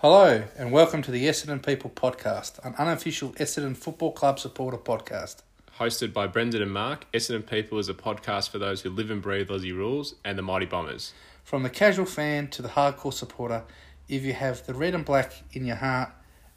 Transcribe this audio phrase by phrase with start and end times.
[0.00, 5.42] Hello, and welcome to the Essendon People podcast, an unofficial Essendon Football Club supporter podcast.
[5.80, 9.20] Hosted by Brendan and Mark, Essendon People is a podcast for those who live and
[9.20, 11.14] breathe Aussie rules and the Mighty Bombers.
[11.42, 13.64] From the casual fan to the hardcore supporter,
[14.08, 16.10] if you have the red and black in your heart,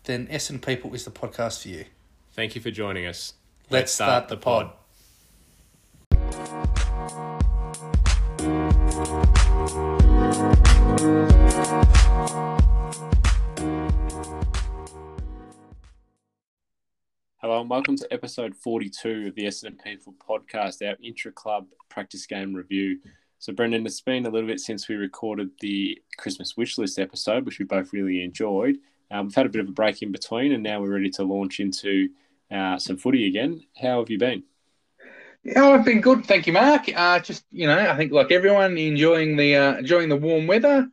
[0.04, 1.86] then Essendon People is the podcast for you.
[2.34, 3.34] Thank you for joining us.
[3.72, 4.72] Let's, start, the pod.
[17.44, 19.50] Hello and welcome to episode 42 of the
[19.84, 23.00] People podcast, our intra-club practice game review.
[23.40, 27.48] So, Brendan, it's been a little bit since we recorded the Christmas wish list episode,
[27.48, 28.76] which we both really enjoyed.
[29.10, 31.24] Um, we've had a bit of a break in between, and now we're ready to
[31.24, 32.10] launch into
[32.52, 33.64] uh, some footy again.
[33.76, 34.44] How have you been?
[35.44, 36.96] Yeah, I've been good, thank you, Mark.
[36.96, 40.88] Uh, just you know, I think like everyone, enjoying the uh, enjoying the warm weather,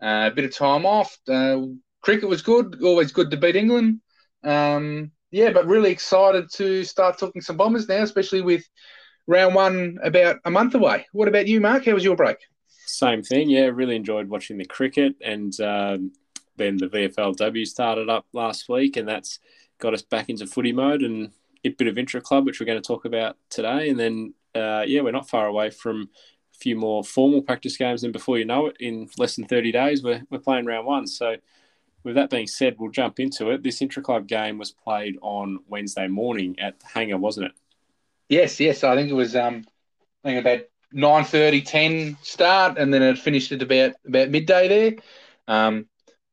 [0.00, 1.18] uh, a bit of time off.
[1.26, 1.62] Uh,
[2.02, 4.00] cricket was good, always good to beat England.
[4.44, 8.64] Um, yeah, but really excited to start talking some bombers now, especially with
[9.26, 11.06] round one about a month away.
[11.12, 11.84] What about you, Mark?
[11.84, 12.38] How was your break?
[12.86, 13.66] Same thing, yeah.
[13.66, 16.12] Really enjoyed watching the cricket, and um,
[16.56, 19.38] then the VFLW started up last week, and that's
[19.78, 21.30] got us back into footy mode and
[21.64, 24.84] a bit of intra club, which we're going to talk about today, and then uh,
[24.86, 26.08] yeah, we're not far away from
[26.54, 29.72] a few more formal practice games, and before you know it, in less than thirty
[29.72, 31.06] days, we're we're playing round one.
[31.06, 31.36] So
[32.04, 33.62] with that being said, we'll jump into it.
[33.62, 37.52] This intra-club game was played on Wednesday morning at the Hangar, wasn't it?
[38.28, 38.84] Yes, yes.
[38.84, 39.64] I think it was um,
[40.24, 40.60] I think about
[40.94, 44.92] 9.30, 10 start, and then it finished at about about midday there.
[45.46, 45.86] Um,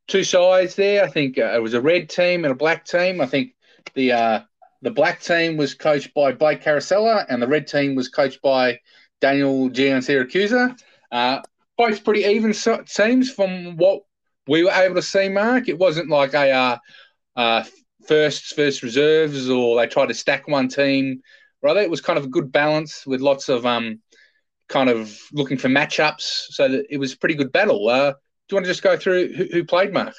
[0.07, 1.03] two sides there.
[1.03, 3.22] I think uh, it was a red team and a black team.
[3.22, 3.53] I think
[3.94, 4.41] the uh,
[4.81, 8.79] the black team was coached by Blake Caracella, and the red team was coached by
[9.22, 10.79] Daniel Giansiracusa.
[11.11, 11.41] Uh,
[11.77, 12.53] both pretty even
[12.85, 14.03] teams from what
[14.47, 15.67] we were able to see, Mark.
[15.69, 16.77] It wasn't like a uh,
[17.35, 17.63] uh,
[18.07, 21.21] first first reserves or they tried to stack one team.
[21.61, 24.01] Rather, it was kind of a good balance with lots of um,
[24.69, 26.47] kind of looking for matchups.
[26.50, 27.88] So that it was a pretty good battle.
[27.88, 30.13] Uh, do you want to just go through who, who played, Mark?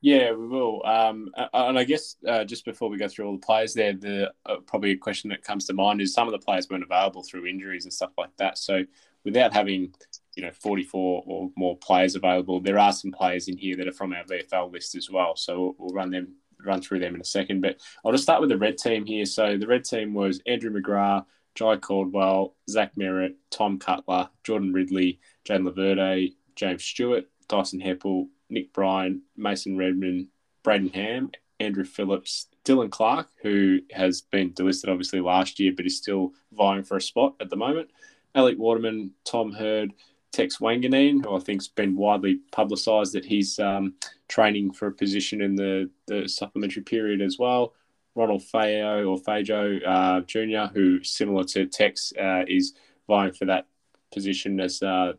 [0.00, 0.84] Yeah, we will.
[0.86, 4.32] Um, and I guess uh, just before we go through all the players there, the
[4.46, 7.24] uh, probably a question that comes to mind is some of the players weren't available
[7.24, 8.58] through injuries and stuff like that.
[8.58, 8.84] So
[9.24, 9.92] without having
[10.38, 12.60] you know 44 or more players available.
[12.60, 15.74] There are some players in here that are from our VFL list as well, so
[15.78, 17.60] we'll run them run through them in a second.
[17.60, 19.24] But I'll just start with the red team here.
[19.24, 25.18] So the red team was Andrew McGrath, Jye Caldwell, Zach Merrett, Tom Cutler, Jordan Ridley,
[25.44, 30.28] Jane Laverde, James Stewart, Dyson Heppell, Nick Bryan, Mason Redman,
[30.64, 35.96] Brayden Ham, Andrew Phillips, Dylan Clarke, who has been delisted obviously last year, but is
[35.96, 37.90] still vying for a spot at the moment.
[38.34, 39.92] Alec Waterman, Tom Hird,
[40.32, 43.94] Tex Wanganeen, who I think's been widely publicised that he's um,
[44.28, 47.74] training for a position in the, the supplementary period as well.
[48.14, 52.74] Ronald Fayo or Fajo uh, Jr., who similar to Tex uh, is
[53.06, 53.66] vying for that
[54.12, 55.12] position as uh,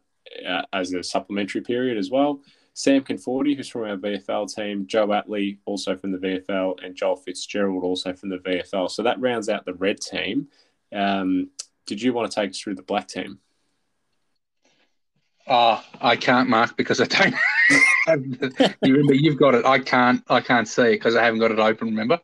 [0.47, 2.41] uh as a supplementary period as well.
[2.73, 7.17] Sam Conforti, who's from our VFL team, Joe Atley, also from the VFL, and Joel
[7.17, 8.89] Fitzgerald, also from the VFL.
[8.89, 10.47] So that rounds out the red team.
[10.93, 11.49] Um,
[11.85, 13.39] did you want to take us through the black team?
[15.51, 17.35] Oh, I can't, Mark, because I don't.
[18.83, 19.65] you remember, you've got it.
[19.65, 20.23] I can't.
[20.29, 21.87] I can't see it because I haven't got it open.
[21.87, 22.19] Remember?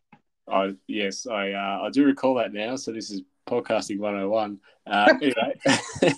[0.48, 2.76] Oh yes, I uh, I do recall that now.
[2.76, 4.60] So this is podcasting 101.
[4.86, 5.60] Uh, anyway,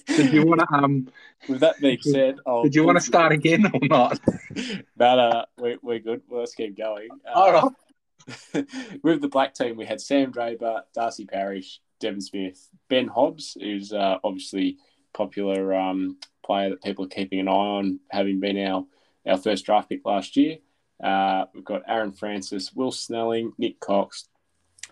[0.07, 1.07] did you want to um?
[1.47, 4.19] With that being said, I'll did you want to start again or not?
[4.97, 6.23] no, no, we, we're good.
[6.27, 7.07] Well, let's keep going.
[7.25, 8.65] Uh, All right.
[9.01, 13.93] with the black team, we had Sam Draper, Darcy Parish, Devon Smith, Ben Hobbs, who's
[13.93, 14.77] uh, obviously
[15.17, 18.85] popular um, player that people are keeping an eye on, having been our,
[19.27, 20.57] our first draft pick last year.
[21.03, 24.29] Uh, we've got Aaron Francis, Will Snelling, Nick Cox,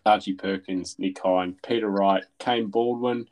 [0.06, 3.28] Archie Perkins, Nick Hind, Peter Wright, Kaine Baldwin,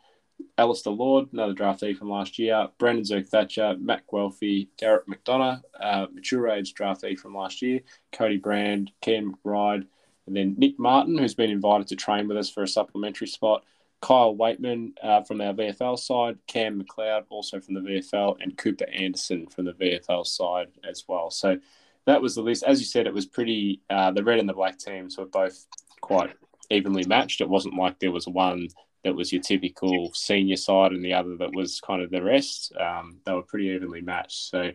[0.57, 6.07] Alastair Lord, another draftee from last year, Brandon Zerk Thatcher, Matt Guelfi, Garrett McDonagh, uh,
[6.13, 7.81] mature age draftee from last year,
[8.11, 9.85] Cody Brand, Ken McBride,
[10.27, 13.63] and then Nick Martin, who's been invited to train with us for a supplementary spot,
[14.03, 18.85] Kyle Waitman uh, from our VFL side, Cam McLeod also from the VFL, and Cooper
[18.89, 21.31] Anderson from the VFL side as well.
[21.31, 21.57] So
[22.05, 22.63] that was the list.
[22.63, 23.79] As you said, it was pretty.
[23.89, 25.65] Uh, the red and the black teams were both
[26.01, 26.33] quite
[26.69, 27.39] evenly matched.
[27.39, 28.67] It wasn't like there was one
[29.05, 32.73] that was your typical senior side and the other that was kind of the rest.
[32.75, 34.49] Um, they were pretty evenly matched.
[34.49, 34.71] So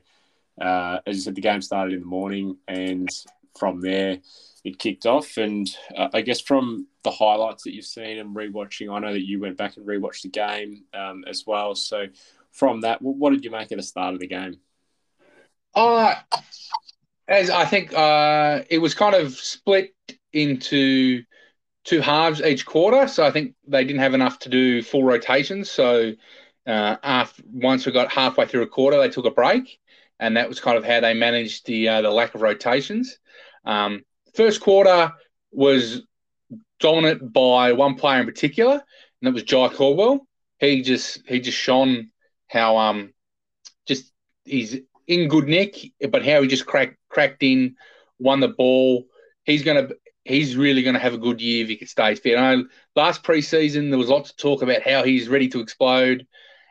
[0.59, 3.09] uh, as you said, the game started in the morning, and
[3.59, 4.19] from there
[4.65, 5.37] it kicked off.
[5.37, 9.27] And uh, I guess from the highlights that you've seen and rewatching, I know that
[9.27, 11.75] you went back and rewatched the game um, as well.
[11.75, 12.07] So
[12.53, 14.59] from that, what did you make at the start of the game?
[15.75, 16.15] Uh,
[17.29, 19.95] As I think uh, it was kind of split
[20.33, 21.23] into
[21.85, 25.71] two halves each quarter, so I think they didn't have enough to do full rotations.
[25.71, 26.15] So
[26.67, 29.79] uh, after once we got halfway through a quarter, they took a break,
[30.19, 33.19] and that was kind of how they managed the uh, the lack of rotations.
[33.69, 34.03] Um,
[34.35, 35.13] first quarter
[35.53, 36.03] was
[36.81, 38.83] dominant by one player in particular, and
[39.23, 40.27] that was Jye Caldwell.
[40.59, 42.11] He just he just shone
[42.49, 43.13] how um
[43.87, 44.11] just
[44.45, 44.77] he's
[45.07, 45.77] in good nick,
[46.11, 47.77] but how he just cracked cracked in,
[48.19, 49.05] won the ball.
[49.45, 49.91] He's gonna
[50.25, 52.39] he's really gonna have a good year if he can stay fit.
[52.39, 52.65] I know
[52.97, 56.27] last preseason there was lots of talk about how he's ready to explode,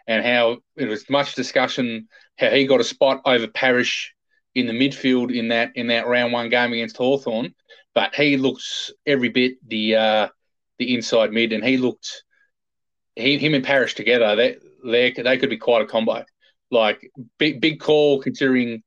[0.08, 2.08] and how there was much discussion
[2.38, 4.14] how he got a spot over Parish
[4.58, 7.54] in the midfield in that in that round one game against Hawthorn.
[7.94, 10.28] But he looks every bit the uh,
[10.80, 12.24] the inside mid, and he looked
[13.16, 14.36] he, him and Parish together.
[14.36, 16.26] They they they could be quite a combo.
[16.72, 18.82] Like big big call considering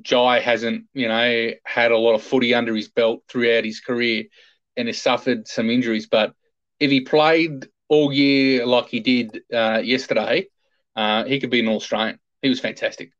[0.00, 4.24] Jye hasn't you know had a lot of footy under his belt throughout his career,
[4.76, 6.06] and has suffered some injuries.
[6.06, 6.32] But
[6.80, 10.46] if he played all year like he did uh, yesterday,
[10.96, 12.18] uh, he could be an Australian.
[12.40, 13.10] He was fantastic.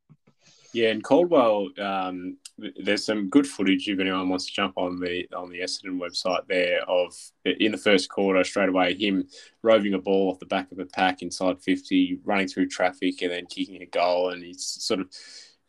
[0.75, 5.25] Yeah, and Caldwell, um, there's some good footage if anyone wants to jump on the
[5.33, 9.29] on the Essendon website there of in the first quarter straight away him
[9.63, 13.31] roving a ball off the back of a pack inside 50, running through traffic and
[13.31, 15.11] then kicking a goal, and he's sort of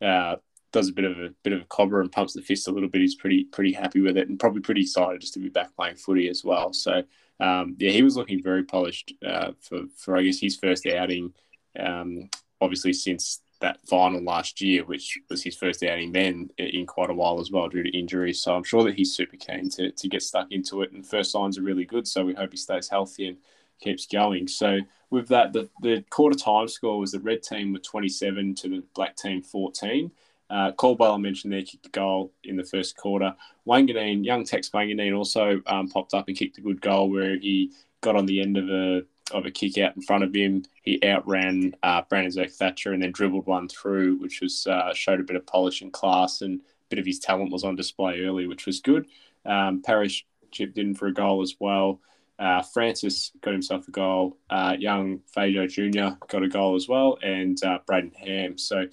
[0.02, 0.36] uh,
[0.72, 2.88] does a bit of a bit of a cobber and pumps the fist a little
[2.88, 3.00] bit.
[3.00, 5.96] He's pretty pretty happy with it and probably pretty excited just to be back playing
[5.96, 6.72] footy as well.
[6.72, 7.04] So
[7.38, 11.32] um, yeah, he was looking very polished uh, for for I guess his first outing.
[11.78, 12.28] Um,
[12.60, 17.14] obviously since that final last year, which was his first outing then in quite a
[17.14, 18.32] while as well due to injury.
[18.32, 20.92] So I'm sure that he's super keen to, to get stuck into it.
[20.92, 22.06] And first signs are really good.
[22.06, 23.38] So we hope he stays healthy and
[23.80, 24.48] keeps going.
[24.48, 24.78] So
[25.10, 28.84] with that, the, the quarter time score was the red team with 27 to the
[28.94, 30.10] black team 14.
[30.48, 33.34] Uh, Caldwell, I mentioned there, kicked a goal in the first quarter.
[33.66, 37.72] Wanganeen, young Tex Wanganeen also um, popped up and kicked a good goal where he
[38.00, 39.02] got on the end of a
[39.32, 40.64] of a kick out in front of him.
[40.82, 45.20] He outran uh, Brandon Zerk Thatcher and then dribbled one through, which was uh, showed
[45.20, 48.20] a bit of polish and class and a bit of his talent was on display
[48.20, 49.06] early, which was good.
[49.44, 52.00] Um, Parish chipped in for a goal as well.
[52.38, 54.36] Uh, Francis got himself a goal.
[54.50, 56.16] Uh, young Fajo Jr.
[56.28, 58.58] got a goal as well, and uh, Brayden Ham.
[58.58, 58.86] So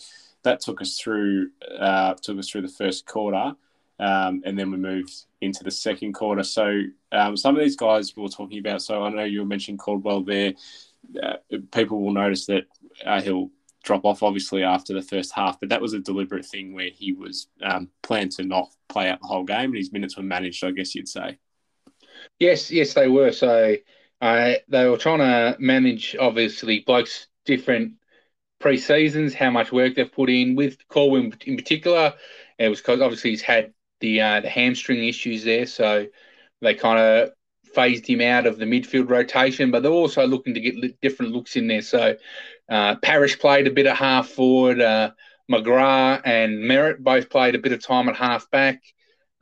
[0.44, 3.56] that took us through uh, took us through the first quarter.
[4.00, 6.44] Um, and then we moved into the second quarter.
[6.44, 6.82] So
[7.12, 8.82] um, some of these guys we were talking about.
[8.82, 10.54] So I know you mentioned Caldwell there.
[11.22, 11.34] Uh,
[11.72, 12.64] people will notice that
[13.06, 13.52] uh, he'll
[13.84, 17.12] drop off obviously after the first half, but that was a deliberate thing where he
[17.12, 20.64] was um, planned to not play out the whole game, and his minutes were managed.
[20.64, 21.38] I guess you'd say.
[22.40, 23.32] Yes, yes, they were.
[23.32, 23.76] So
[24.22, 27.94] uh, they were trying to manage obviously blokes different
[28.60, 32.14] pre-seasons, how much work they've put in with Caldwell in particular.
[32.58, 36.06] It was because obviously he's had the uh, the hamstring issues there, so
[36.62, 37.30] they kind of
[37.74, 39.72] phased him out of the midfield rotation.
[39.72, 41.82] But they're also looking to get different looks in there.
[41.82, 42.16] So
[42.70, 44.82] uh, Parish played a bit of half forward.
[44.82, 45.12] Uh,
[45.50, 48.82] McGrath and Merrett both played a bit of time at half back.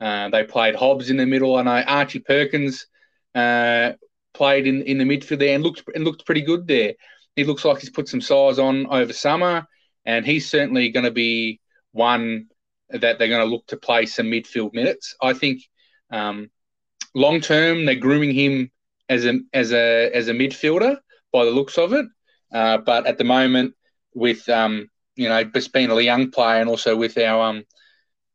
[0.00, 1.56] Uh, they played Hobbs in the middle.
[1.56, 2.86] I know Archie Perkins
[3.34, 3.92] uh,
[4.32, 6.94] played in, in the midfield there and looked and looked pretty good there.
[7.34, 9.66] He looks like he's put some size on over summer,
[10.04, 11.60] and he's certainly going to be
[11.90, 12.46] one
[12.92, 15.14] that they're going to look to play some midfield minutes.
[15.22, 15.62] I think
[16.10, 16.50] um,
[17.14, 18.70] long term they're grooming him
[19.08, 20.96] as a as a as a midfielder
[21.32, 22.06] by the looks of it.
[22.52, 23.74] Uh, but at the moment,
[24.14, 27.64] with um, you know just being a young player and also with our um,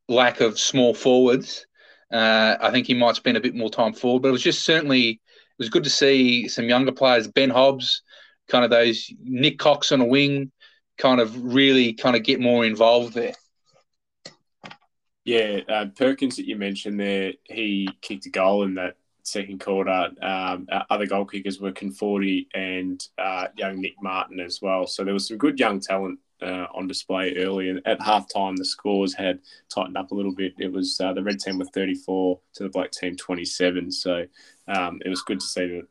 [0.08, 1.66] lack of small forwards,
[2.12, 4.22] uh, I think he might spend a bit more time forward.
[4.22, 8.02] But it was just certainly it was good to see some younger players, Ben Hobbs,
[8.48, 10.52] kind of those Nick Cox on a wing,
[10.98, 13.34] kind of really kind of get more involved there.
[15.28, 20.10] Yeah, uh, Perkins that you mentioned there, he kicked a goal in that second quarter.
[20.22, 24.88] Um, other goal kickers were Conforti and uh, young Nick Martin as well.
[24.88, 27.68] So there was some good young talent uh, on display early.
[27.68, 30.54] And at halftime, the scores had tightened up a little bit.
[30.60, 33.92] It was uh, the red team with 34 to the black team 27.
[33.92, 34.26] So
[34.70, 35.88] um, it was good to see that.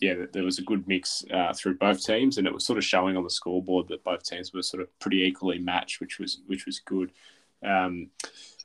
[0.00, 2.84] Yeah, there was a good mix uh, through both teams, and it was sort of
[2.84, 6.42] showing on the scoreboard that both teams were sort of pretty equally matched, which was
[6.48, 7.12] which was good.
[7.64, 8.10] Um,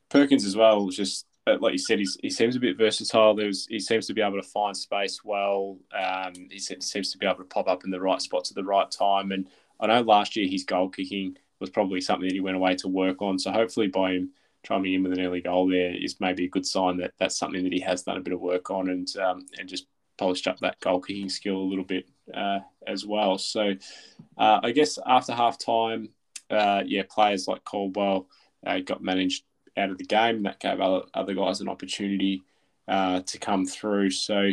[0.09, 1.25] Perkins as well, was just
[1.59, 3.33] like you said, he seems a bit versatile.
[3.33, 5.79] There's, he seems to be able to find space well.
[5.97, 8.63] Um, he seems to be able to pop up in the right spots at the
[8.63, 9.31] right time.
[9.31, 9.47] And
[9.79, 12.87] I know last year his goal kicking was probably something that he went away to
[12.87, 13.39] work on.
[13.39, 14.31] So hopefully by him
[14.63, 17.63] chiming in with an early goal there is maybe a good sign that that's something
[17.63, 19.87] that he has done a bit of work on and um, and just
[20.17, 23.37] polished up that goal kicking skill a little bit uh, as well.
[23.37, 23.73] So
[24.37, 26.09] uh, I guess after half time,
[26.49, 28.27] uh, yeah, players like Caldwell
[28.65, 29.43] uh, got managed
[29.77, 32.43] out of the game, that gave other, other guys an opportunity
[32.87, 34.11] uh, to come through.
[34.11, 34.51] So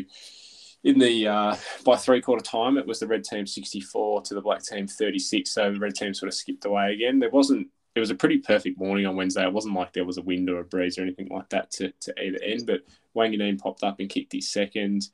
[0.85, 4.41] in the uh, by three quarter time, it was the red team 64 to the
[4.41, 5.51] black team 36.
[5.51, 7.19] So the red team sort of skipped away again.
[7.19, 7.69] There wasn't.
[7.95, 9.43] It was a pretty perfect morning on Wednesday.
[9.43, 11.93] It wasn't like there was a wind or a breeze or anything like that to,
[12.03, 12.67] to either end.
[12.67, 12.83] But
[13.17, 15.09] Wanganeen popped up and kicked his second,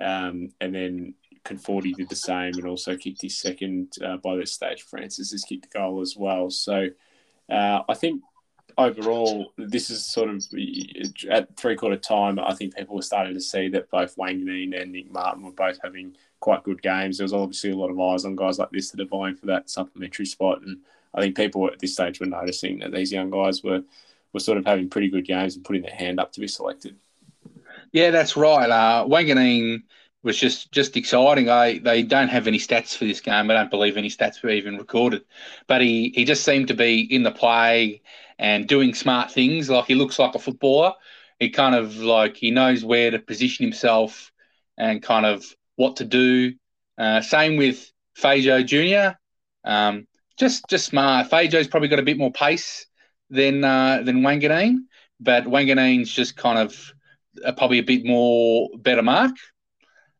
[0.00, 4.52] um, and then Conforti did the same and also kicked his second uh, by this
[4.52, 4.82] stage.
[4.82, 6.48] Francis has kicked the goal as well.
[6.48, 6.86] So
[7.50, 8.22] uh, I think
[8.78, 10.42] overall, this is sort of
[11.30, 12.38] at three quarter time.
[12.38, 15.78] I think people were starting to see that both Wanganeen and Nick Martin were both
[15.82, 17.18] having quite good games.
[17.18, 19.46] There was obviously a lot of eyes on guys like this that are vying for
[19.46, 20.78] that supplementary spot, and
[21.12, 23.82] I think people at this stage were noticing that these young guys were
[24.32, 26.96] were sort of having pretty good games and putting their hand up to be selected.
[27.92, 28.70] Yeah, that's right.
[28.70, 29.82] Uh, Wanganeen
[30.22, 31.48] was just just exciting.
[31.48, 33.50] I they don't have any stats for this game.
[33.50, 35.24] I don't believe any stats were even recorded,
[35.66, 38.02] but he he just seemed to be in the play
[38.38, 39.68] and doing smart things.
[39.68, 40.92] Like he looks like a footballer.
[41.38, 44.32] He kind of like he knows where to position himself
[44.76, 45.44] and kind of
[45.76, 46.54] what to do.
[46.96, 47.90] Uh, same with
[48.20, 49.18] Fajo Junior.
[49.64, 50.06] Um,
[50.38, 51.30] just just smart.
[51.30, 52.86] Fajo's probably got a bit more pace
[53.30, 54.78] than uh, than Wanganeen,
[55.20, 56.92] but Wanganeen's just kind of
[57.44, 59.32] uh, probably a bit more better mark.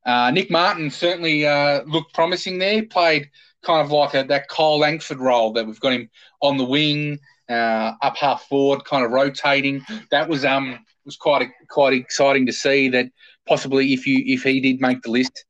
[0.05, 2.85] Uh, Nick Martin certainly uh, looked promising there.
[2.85, 3.31] Played
[3.63, 6.09] kind of like a, that Kyle Langford role that we've got him
[6.41, 9.83] on the wing, uh, up half forward, kind of rotating.
[10.11, 12.89] That was um was quite quite exciting to see.
[12.89, 13.07] That
[13.47, 15.45] possibly if you if he did make the list,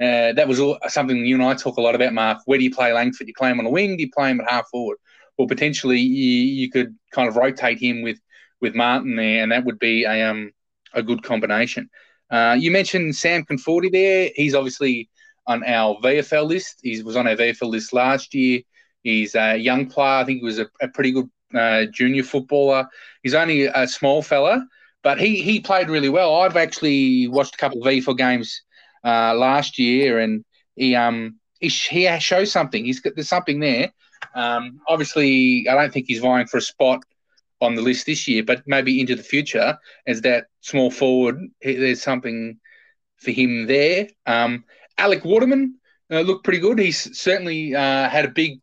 [0.00, 2.12] uh, that was all, something you and I talk a lot about.
[2.12, 3.26] Mark, where do you play Langford?
[3.26, 3.96] Do You play him on the wing?
[3.96, 4.98] Do you play him at half forward?
[5.38, 8.18] Well, potentially you, you could kind of rotate him with
[8.60, 10.52] with Martin there, and that would be a um
[10.92, 11.88] a good combination.
[12.30, 14.30] Uh, you mentioned Sam Conforti there.
[14.34, 15.10] He's obviously
[15.46, 16.80] on our VFL list.
[16.82, 18.60] He was on our VFL list last year.
[19.02, 20.20] He's a young player.
[20.20, 22.86] I think he was a, a pretty good uh, junior footballer.
[23.22, 24.66] He's only a small fella,
[25.02, 26.42] but he he played really well.
[26.42, 28.62] I've actually watched a couple of VFL games
[29.04, 30.44] uh, last year, and
[30.76, 32.84] he um he, he shows something.
[32.84, 33.92] He's got there's something there.
[34.34, 37.04] Um, obviously, I don't think he's vying for a spot
[37.60, 42.02] on the list this year, but maybe into the future as that small forward, there's
[42.02, 42.58] something
[43.18, 44.08] for him there.
[44.26, 44.64] Um,
[44.98, 45.78] Alec Waterman
[46.10, 46.78] uh, looked pretty good.
[46.78, 48.60] He's certainly uh, had a big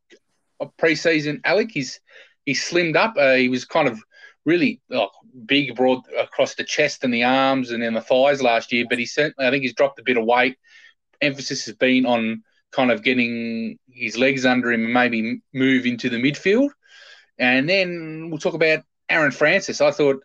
[0.79, 1.41] preseason.
[1.43, 1.99] Alec, he's
[2.45, 3.15] he slimmed up.
[3.17, 3.99] Uh, he was kind of
[4.45, 5.09] really oh,
[5.45, 8.99] big, broad across the chest and the arms and then the thighs last year, but
[8.99, 10.57] he certainly, I think he's dropped a bit of weight.
[11.21, 16.09] Emphasis has been on kind of getting his legs under him and maybe move into
[16.09, 16.69] the midfield.
[17.37, 19.81] And then we'll talk about Aaron Francis.
[19.81, 20.23] I thought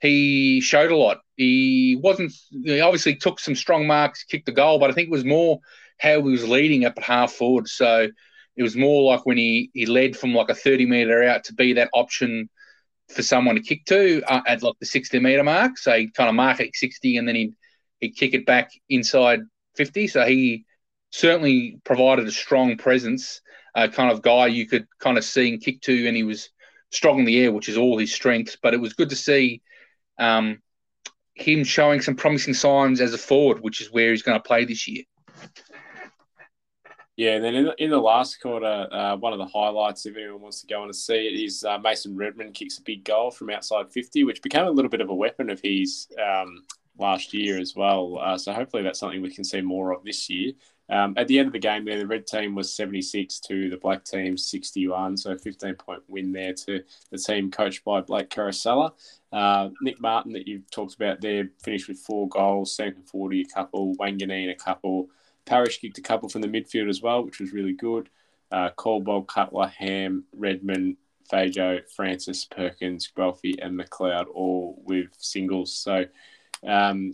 [0.00, 1.18] he showed a lot.
[1.36, 5.12] He wasn't, he obviously took some strong marks, kicked the goal, but I think it
[5.12, 5.60] was more
[5.98, 7.68] how he was leading up at half forward.
[7.68, 8.08] So
[8.56, 11.54] it was more like when he, he led from like a 30 metre out to
[11.54, 12.48] be that option
[13.08, 15.78] for someone to kick to uh, at like the 60 metre mark.
[15.78, 17.54] So he'd kind of mark at 60 and then he'd,
[18.00, 19.40] he'd kick it back inside
[19.76, 20.08] 50.
[20.08, 20.64] So he
[21.10, 23.40] certainly provided a strong presence,
[23.74, 26.50] uh, kind of guy you could kind of see and kick to, and he was
[26.90, 28.56] strong in the air, which is all his strengths.
[28.60, 29.62] But it was good to see
[30.18, 30.60] um,
[31.34, 34.64] him showing some promising signs as a forward, which is where he's going to play
[34.64, 35.04] this year.
[37.22, 40.16] Yeah, and then in the, in the last quarter, uh, one of the highlights, if
[40.16, 43.04] anyone wants to go on and see it, is uh, Mason Redman kicks a big
[43.04, 46.64] goal from outside 50, which became a little bit of a weapon of his um,
[46.98, 48.18] last year as well.
[48.20, 50.50] Uh, so hopefully that's something we can see more of this year.
[50.90, 53.76] Um, at the end of the game, there the red team was 76 to the
[53.76, 58.90] black team 61, so 15 point win there to the team coached by Blake Caracella.
[59.32, 63.54] Uh, Nick Martin, that you've talked about there, finished with four goals, Sam Conforti a
[63.54, 65.08] couple, Wanganeen a couple.
[65.46, 68.08] Parish kicked a couple from the midfield as well, which was really good.
[68.50, 70.96] Uh, Caldwell, Cutler, Ham, Redman,
[71.30, 75.72] Fajo, Francis, Perkins, Guelfi, and McLeod all with singles.
[75.74, 76.04] So
[76.66, 77.12] um,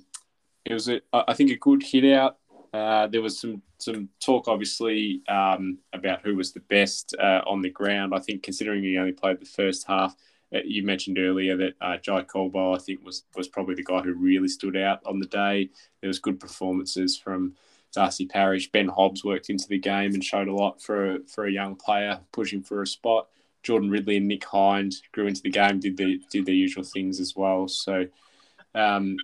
[0.64, 2.38] it was, a, I think, a good hit out.
[2.72, 7.62] Uh, there was some some talk, obviously, um, about who was the best uh, on
[7.62, 8.12] the ground.
[8.14, 10.16] I think, considering he only played the first half,
[10.54, 14.00] uh, you mentioned earlier that uh, Jye Caldwell, I think, was was probably the guy
[14.00, 15.70] who really stood out on the day.
[16.00, 17.54] There was good performances from
[17.94, 18.70] Darcy Parish.
[18.70, 21.76] Ben Hobbs worked into the game and showed a lot for a, for a young
[21.76, 23.28] player pushing for a spot.
[23.62, 27.20] Jordan Ridley and Nick Hind grew into the game, did the did their usual things
[27.20, 27.68] as well.
[27.68, 28.06] So
[28.74, 29.16] um,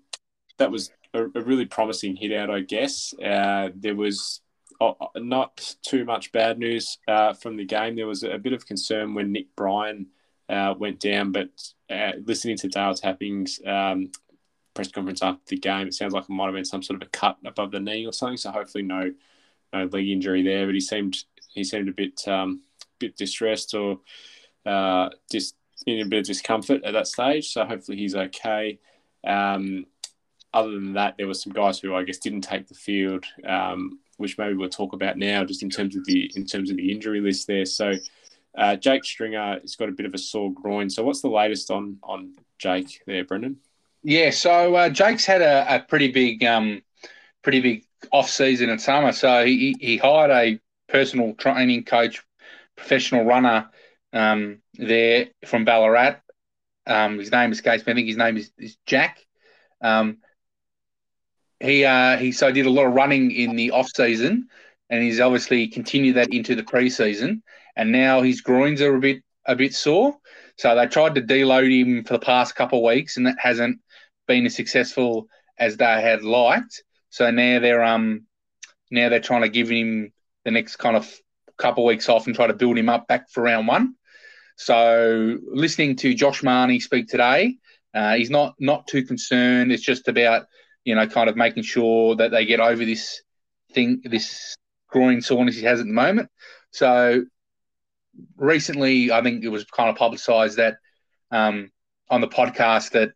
[0.59, 3.14] that was a, a, really promising hit out, I guess.
[3.14, 4.40] Uh, there was
[4.80, 7.97] uh, not too much bad news uh, from the game.
[7.97, 10.09] There was a bit of concern when Nick Bryan
[10.49, 11.49] uh, went down, but
[11.90, 14.11] uh, listening to Dale Tapping's um,
[14.74, 17.06] press conference after the game, it sounds like it might have been some sort of
[17.06, 18.36] a cut above the knee or something.
[18.36, 19.12] So hopefully no
[19.72, 20.66] no leg injury there.
[20.66, 22.62] But he seemed he seemed a bit um,
[22.98, 24.00] bit distressed or
[24.66, 27.52] uh, just in a bit of discomfort at that stage.
[27.52, 28.78] So hopefully he's okay.
[29.26, 29.86] Um,
[30.52, 33.98] other than that, there were some guys who I guess didn't take the field, um,
[34.18, 36.92] which maybe we'll talk about now, just in terms of the in terms of the
[36.92, 37.66] injury list there.
[37.66, 37.94] So
[38.56, 40.88] uh, Jake Stringer has got a bit of a sore groin.
[40.88, 43.58] So what's the latest on on Jake there, Brendan?
[44.04, 46.82] Yeah, so uh, Jake's had a, a pretty big, um,
[47.42, 49.12] pretty big off season in summer.
[49.12, 52.23] So he he hired a personal training coach,
[52.76, 53.70] professional runner
[54.12, 56.16] um, there from Ballarat.
[56.87, 57.92] Um, his name escapes me.
[57.92, 59.25] I think his name is, is Jack.
[59.80, 60.18] Um,
[61.61, 64.49] he uh, he so did a lot of running in the off season,
[64.90, 67.40] and he's obviously continued that into the preseason.
[67.75, 70.18] And now his groins are a bit a bit sore.
[70.58, 73.80] So they tried to deload him for the past couple of weeks, and that hasn't
[74.26, 75.28] been as successful
[75.58, 76.82] as they had liked.
[77.10, 78.26] So now they're um
[78.90, 80.12] now they're trying to give him
[80.44, 81.12] the next kind of
[81.56, 83.94] couple of weeks off and try to build him up back for round one.
[84.56, 87.56] So listening to Josh Mahoney speak today,
[87.94, 89.72] uh, he's not not too concerned.
[89.72, 90.46] It's just about
[90.84, 93.22] you know kind of making sure that they get over this
[93.72, 94.56] thing, this
[94.88, 96.30] groin soreness he has at the moment.
[96.70, 97.24] So
[98.36, 100.76] recently, I think it was kind of publicised that
[101.30, 101.70] um,
[102.10, 103.12] on the podcast that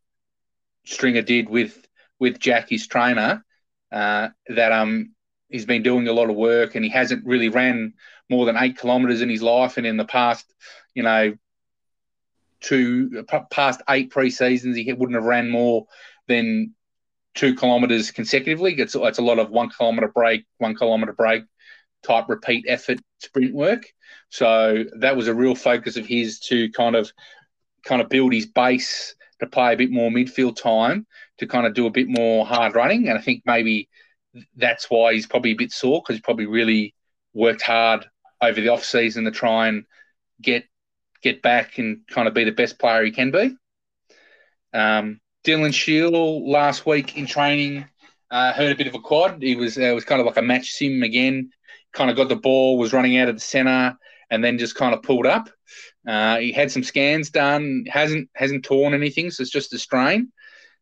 [0.88, 1.86] Stringer did with
[2.18, 3.44] with Jack, his trainer,
[3.92, 5.14] uh, that um
[5.48, 7.94] he's been doing a lot of work and he hasn't really ran
[8.28, 10.44] more than eight kilometres in his life, and in the past
[10.94, 11.32] you know,
[12.60, 15.86] two past eight pre-seasons, he wouldn't have ran more
[16.26, 16.74] than
[17.34, 18.74] two kilometres consecutively.
[18.74, 21.44] It's, it's a lot of one kilometre break, one kilometre break
[22.02, 23.84] type repeat effort sprint work.
[24.30, 27.12] So that was a real focus of his to kind of
[27.84, 31.06] kind of build his base to play a bit more midfield time
[31.38, 33.08] to kind of do a bit more hard running.
[33.08, 33.88] And I think maybe
[34.56, 36.94] that's why he's probably a bit sore because he's probably really
[37.34, 38.06] worked hard
[38.40, 39.84] over the off season to try and
[40.40, 40.64] get
[41.22, 43.56] get back and kind of be the best player he can be.
[44.72, 47.86] Um, Dylan Shiel last week in training
[48.30, 49.42] uh, heard a bit of a quad.
[49.42, 51.50] He was uh, was kind of like a match sim again.
[51.92, 53.96] Kind of got the ball, was running out of the center,
[54.30, 55.48] and then just kind of pulled up.
[56.08, 60.32] Uh, he had some scans done, hasn't hasn't torn anything, so it's just a strain.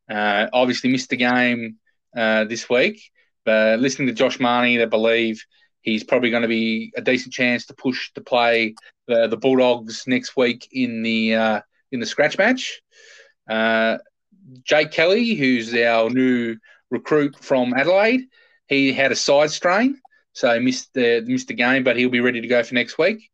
[0.08, 1.78] Uh, obviously missed the game
[2.16, 3.10] uh, this week,
[3.44, 5.44] but listening to Josh Mahoney, they believe
[5.80, 8.76] he's probably going to be a decent chance to push to play
[9.08, 11.60] the, the Bulldogs next week in the uh,
[11.90, 12.80] in the scratch match.
[13.50, 13.98] Uh,
[14.62, 16.56] Jake Kelly, who's our new
[16.90, 18.22] recruit from Adelaide,
[18.68, 20.00] he had a side strain,
[20.34, 23.28] so missed the missed the game, but he'll be ready to go for next week.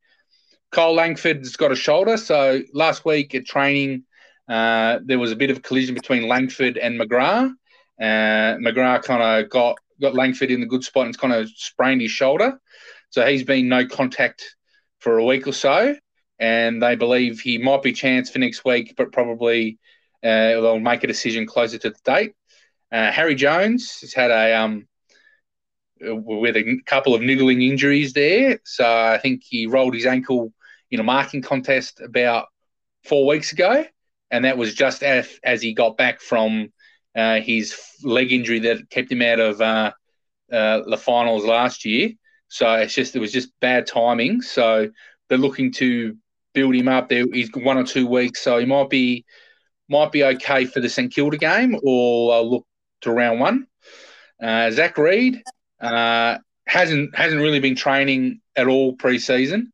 [0.72, 4.04] Cole Langford's got a shoulder, so last week at training,
[4.48, 7.52] uh, there was a bit of collision between Langford and McGrath.
[8.00, 12.00] Uh, McGrath kind of got got Langford in the good spot and kind of sprained
[12.00, 12.58] his shoulder,
[13.10, 14.56] so he's been no contact
[14.98, 15.94] for a week or so,
[16.38, 19.78] and they believe he might be chance for next week, but probably
[20.24, 22.32] uh, they'll make a decision closer to the date.
[22.90, 24.88] Uh, Harry Jones has had a um,
[26.00, 30.52] with a couple of niggling injuries there, so I think he rolled his ankle
[30.92, 32.46] in a marking contest about
[33.02, 33.84] four weeks ago,
[34.30, 36.72] and that was just as, as he got back from
[37.16, 37.74] uh, his
[38.04, 39.92] leg injury that kept him out of uh,
[40.52, 42.10] uh, the finals last year.
[42.48, 44.42] So it's just it was just bad timing.
[44.42, 44.90] So
[45.28, 46.14] they're looking to
[46.52, 47.08] build him up.
[47.08, 49.24] There, he's one or two weeks, so he might be
[49.88, 52.66] might be okay for the St Kilda game, or I'll look
[53.02, 53.66] to round one.
[54.42, 55.42] Uh, Zach Reid
[55.80, 59.72] uh, hasn't hasn't really been training at all pre-season.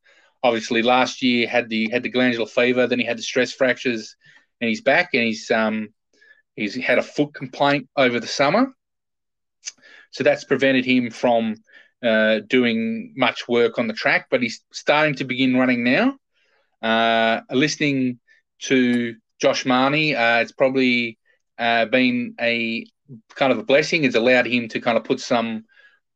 [0.48, 4.16] Obviously, last year had the had the glandular fever, then he had the stress fractures
[4.60, 5.76] and he's back, and he's um
[6.56, 8.64] he's had a foot complaint over the summer.
[10.10, 11.42] So that's prevented him from
[12.02, 16.16] uh, doing much work on the track, but he's starting to begin running now.
[16.80, 18.18] Uh, listening
[18.60, 21.18] to Josh Mahoney, uh, it's probably
[21.58, 22.86] uh, been a
[23.34, 24.04] kind of a blessing.
[24.04, 25.64] It's allowed him to kind of put some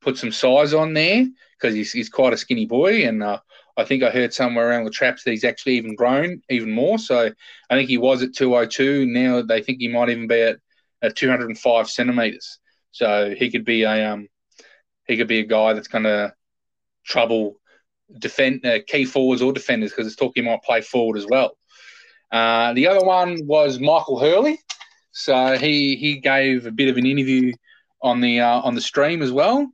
[0.01, 3.39] put some size on there because he's, he's quite a skinny boy, and uh,
[3.77, 6.99] I think I heard somewhere around the traps that he's actually even grown even more.
[6.99, 7.31] So
[7.71, 9.07] I think he was at 202.
[9.07, 10.57] Now they think he might even be at,
[11.01, 12.59] at 205 centimeters.
[12.91, 14.29] So he could be a um,
[15.07, 16.35] he could be a guy that's going to
[17.05, 17.57] trouble
[18.19, 21.57] defend uh, key forwards or defenders because it's talking might play forward as well.
[22.31, 24.59] Uh, the other one was Michael Hurley.
[25.13, 27.53] So he he gave a bit of an interview
[28.03, 29.71] on the uh, on the stream as well.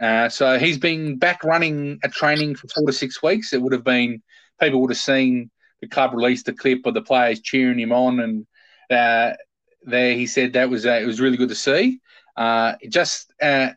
[0.00, 3.52] Uh, so he's been back running a training for four to six weeks.
[3.52, 4.22] It would have been
[4.58, 8.20] people would have seen the club release the clip of the players cheering him on,
[8.20, 8.46] and
[8.90, 9.36] uh,
[9.82, 12.00] there he said that was uh, it was really good to see.
[12.36, 13.70] Uh, just uh,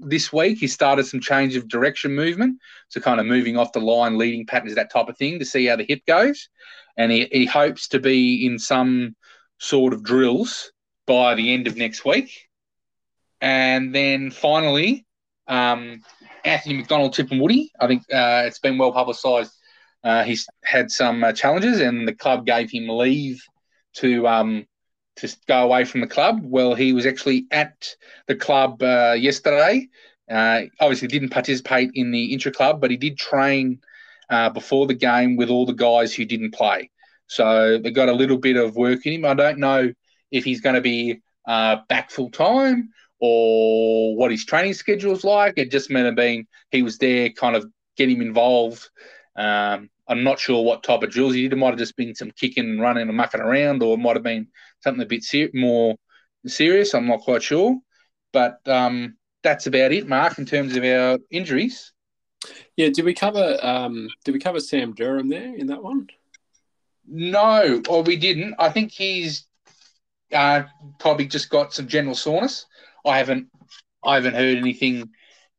[0.00, 0.58] this week.
[0.58, 2.58] He started some change of direction movement,
[2.88, 5.66] so kind of moving off the line, leading patterns, that type of thing, to see
[5.66, 6.48] how the hip goes.
[6.96, 9.16] And he, he hopes to be in some
[9.58, 10.72] sort of drills
[11.06, 12.48] by the end of next week.
[13.40, 15.06] And then finally,
[15.48, 16.02] um,
[16.44, 17.70] Anthony McDonald-Tipungwuti.
[17.80, 19.52] I think uh, it's been well publicised.
[20.04, 23.42] Uh, he's had some uh, challenges, and the club gave him leave
[23.94, 24.66] to um,
[25.16, 26.40] to go away from the club.
[26.42, 27.94] Well, he was actually at
[28.26, 29.88] the club uh, yesterday.
[30.30, 33.80] Uh, obviously, didn't participate in the intra club, but he did train
[34.30, 36.90] uh, before the game with all the guys who didn't play.
[37.26, 39.24] So they got a little bit of work in him.
[39.24, 39.92] I don't know
[40.30, 45.54] if he's going to be back full time or what his training schedule is like.
[45.56, 48.88] It just have been he was there, kind of get him involved.
[49.36, 51.52] Um, I'm not sure what type of drills he did.
[51.52, 54.16] It might have just been some kicking and running and mucking around, or it might
[54.16, 54.48] have been
[54.80, 55.96] something a bit ser- more
[56.46, 56.94] serious.
[56.94, 57.76] I'm not quite sure.
[58.32, 61.92] But um, that's about it, Mark, in terms of our injuries.
[62.76, 66.08] Yeah, did we cover um, did we cover Sam Durham there in that one?
[67.06, 68.54] No, or we didn't.
[68.58, 69.46] I think he's
[70.32, 70.64] uh,
[71.00, 72.66] probably just got some general soreness.
[73.04, 73.48] I haven't
[74.04, 75.10] I haven't heard anything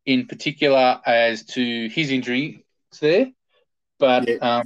[0.05, 2.65] in particular as to his injury
[2.99, 3.27] there,
[3.99, 4.35] but yeah.
[4.35, 4.65] um,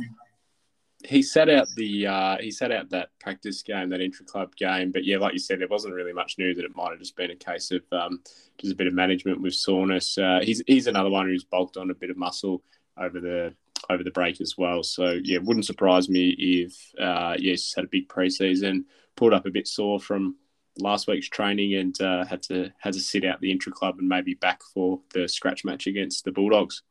[1.03, 4.91] he sat out the uh, he sat out that practice game, that intra club game.
[4.91, 7.15] But yeah, like you said, there wasn't really much news that it might have just
[7.15, 8.21] been a case of um,
[8.57, 10.17] just a bit of management with soreness.
[10.17, 12.63] Uh, he's he's another one who's bulked on a bit of muscle
[12.97, 13.53] over the
[13.89, 14.83] over the break as well.
[14.83, 19.45] So yeah, wouldn't surprise me if uh, yeah, he's had a big preseason, pulled up
[19.45, 20.37] a bit sore from
[20.79, 24.07] last week's training and uh, had to had to sit out the intra club and
[24.07, 26.83] maybe back for the scratch match against the Bulldogs.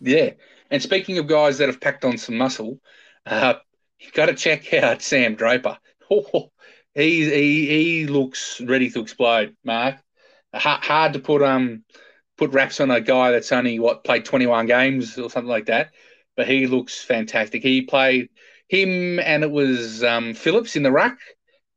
[0.00, 0.30] Yeah,
[0.70, 2.80] and speaking of guys that have packed on some muscle,
[3.26, 3.54] uh,
[3.98, 5.78] you got to check out Sam Draper.
[6.12, 6.50] Oh,
[6.92, 9.94] he he he looks ready to explode, Mark.
[10.52, 11.84] H- hard to put um
[12.36, 15.92] put wraps on a guy that's only what played 21 games or something like that,
[16.36, 17.62] but he looks fantastic.
[17.62, 18.30] He played
[18.68, 21.18] him and it was um, Phillips in the ruck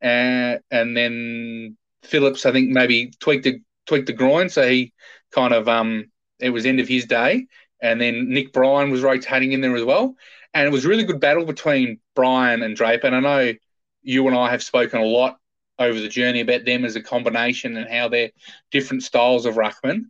[0.04, 4.94] and and then Phillips, I think maybe tweaked the tweaked the groin, so he
[5.32, 7.48] kind of um it was end of his day,
[7.82, 10.16] and then Nick Bryan was rotating in there as well,
[10.54, 13.08] and it was really good battle between Bryan and Draper.
[13.08, 13.54] And I know
[14.04, 15.40] you and I have spoken a lot
[15.80, 18.32] over the journey about them as a combination and how they're
[18.72, 20.04] different styles of ruckman,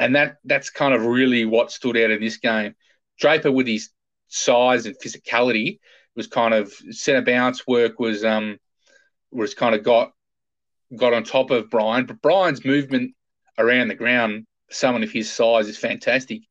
[0.00, 2.74] and that that's kind of really what stood out in this game.
[3.20, 3.90] Draper with his
[4.26, 5.78] size and physicality
[6.16, 8.58] was kind of centre bounce work was um
[9.30, 10.12] was kind of got
[10.96, 12.06] got on top of Bryan.
[12.06, 13.14] But Bryan's movement
[13.58, 16.42] around the ground, someone of his size, is fantastic.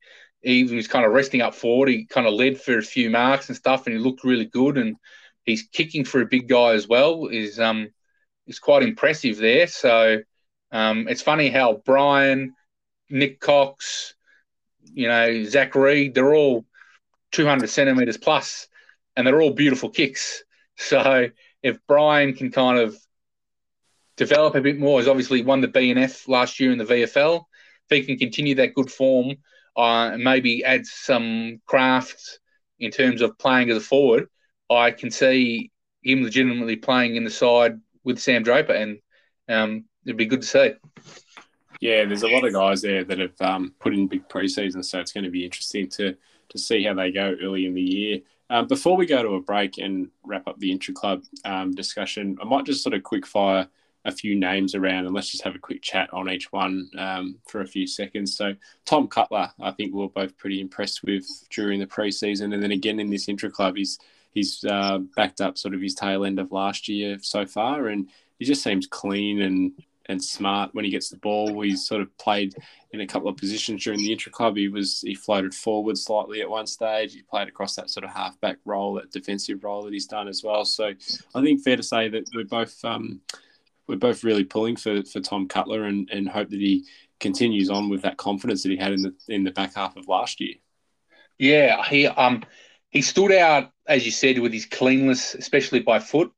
[0.41, 1.89] He was kind of resting up forward.
[1.89, 4.77] He kind of led for a few marks and stuff, and he looked really good.
[4.77, 4.95] And
[5.43, 7.27] he's kicking for a big guy as well.
[7.27, 7.89] is um
[8.47, 9.67] is quite impressive there.
[9.67, 10.19] So
[10.71, 12.53] um, it's funny how Bryan,
[13.09, 14.15] Nick Cox,
[14.93, 16.65] you know, Zach Reid, they're all
[17.31, 18.67] 200 centimeters plus,
[19.15, 20.43] and they're all beautiful kicks.
[20.79, 21.29] So
[21.63, 22.98] if Bryan can kind of
[24.15, 27.43] develop a bit more, he's obviously won the BNF last year in the VFL.
[27.89, 29.36] If he can continue that good form
[29.76, 32.39] uh, and maybe add some craft
[32.80, 34.28] in terms of playing as a forward,
[34.70, 35.72] I can see
[36.04, 39.00] him legitimately playing in the side with Sam Draper, and
[39.50, 40.74] um, it'd be good to see.
[41.80, 45.00] Yeah, there's a lot of guys there that have um, put in big preseason, so
[45.00, 46.15] it's going to be interesting to
[46.50, 48.20] to see how they go early in the year.
[48.49, 52.38] Um, before we go to a break and wrap up the intra club um, discussion,
[52.41, 53.67] I might just sort of quick fire
[54.05, 57.38] a few names around and let's just have a quick chat on each one um,
[57.45, 58.38] for a few seconds.
[58.38, 58.55] So,
[58.86, 62.71] Tom Cutler, I think we are both pretty impressed with during the preseason, and then
[62.71, 63.99] again in this intra club, he's
[64.31, 68.07] he's uh, backed up sort of his tail end of last year so far, and
[68.39, 69.73] he just seems clean and
[70.10, 71.62] and smart when he gets the ball.
[71.62, 72.56] He's sort of played
[72.91, 74.56] in a couple of positions during the intra club.
[74.56, 77.13] He was he floated forward slightly at one stage.
[77.13, 80.43] He played across that sort of halfback role, that defensive role that he's done as
[80.43, 80.65] well.
[80.65, 80.93] So
[81.36, 83.22] I think fair to say that we're both um,
[83.88, 86.86] we're both really pulling for for Tom Cutler and and hope that he
[87.20, 90.08] continues on with that confidence that he had in the in the back half of
[90.08, 90.56] last year.
[91.38, 92.43] Yeah, he um
[92.89, 96.32] he stood out as you said with his cleanness, especially by foot.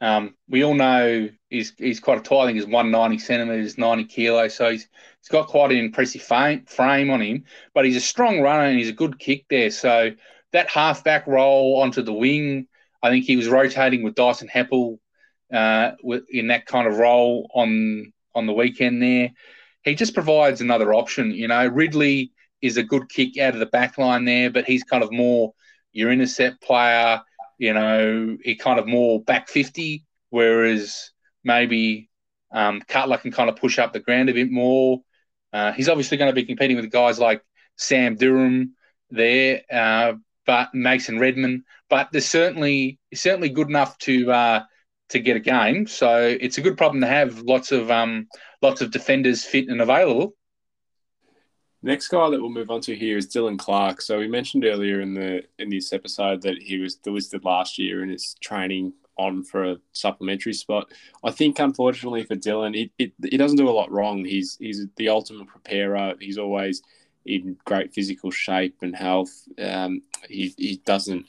[0.00, 2.42] Um, we all know he's he's quite a tall.
[2.42, 4.54] I think he's 190 centimeters, 90 kilos.
[4.54, 4.88] So he's
[5.20, 7.44] he's got quite an impressive frame, on him.
[7.74, 9.70] But he's a strong runner and he's a good kick there.
[9.70, 10.12] So
[10.52, 12.66] that halfback roll onto the wing,
[13.02, 14.98] I think he was rotating with Dyson Heppell
[15.52, 15.92] uh,
[16.30, 19.30] in that kind of role on on the weekend there.
[19.82, 21.30] He just provides another option.
[21.30, 24.82] You know, Ridley is a good kick out of the back line there, but he's
[24.82, 25.54] kind of more
[25.92, 27.20] your intercept player
[27.58, 31.10] you know, he kind of more back 50, whereas
[31.44, 32.10] maybe
[32.52, 35.00] um, Cutler can kind of push up the ground a bit more.
[35.52, 37.42] Uh, he's obviously going to be competing with guys like
[37.76, 38.74] Sam Durham
[39.10, 40.14] there, uh,
[40.44, 41.64] but Mason Redman.
[41.88, 44.62] But there's certainly certainly good enough to uh,
[45.10, 45.86] to get a game.
[45.86, 47.38] So it's a good problem to have.
[47.40, 48.26] Lots of um,
[48.60, 50.34] lots of defenders fit and available.
[51.86, 54.00] Next guy that we'll move on to here is Dylan Clarke.
[54.00, 58.02] So we mentioned earlier in the in this episode that he was delisted last year
[58.02, 60.90] and is training on for a supplementary spot.
[61.22, 64.24] I think unfortunately for Dylan, it, it, he doesn't do a lot wrong.
[64.24, 66.14] He's he's the ultimate preparer.
[66.18, 66.82] He's always
[67.24, 69.44] in great physical shape and health.
[69.56, 71.26] Um, he he doesn't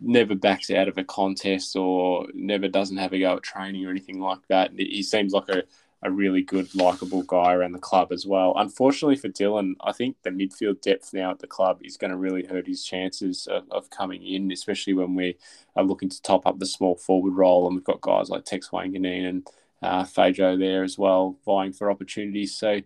[0.00, 3.90] never backs out of a contest or never doesn't have a go at training or
[3.90, 4.72] anything like that.
[4.76, 5.62] He seems like a
[6.04, 8.52] a really good, likable guy around the club as well.
[8.56, 12.16] Unfortunately for Dylan, I think the midfield depth now at the club is going to
[12.16, 15.38] really hurt his chances of, of coming in, especially when we
[15.76, 17.66] are looking to top up the small forward role.
[17.66, 19.48] And we've got guys like Tex Wanganeen and
[19.82, 22.54] uh, Fajo there as well, vying for opportunities.
[22.54, 22.80] So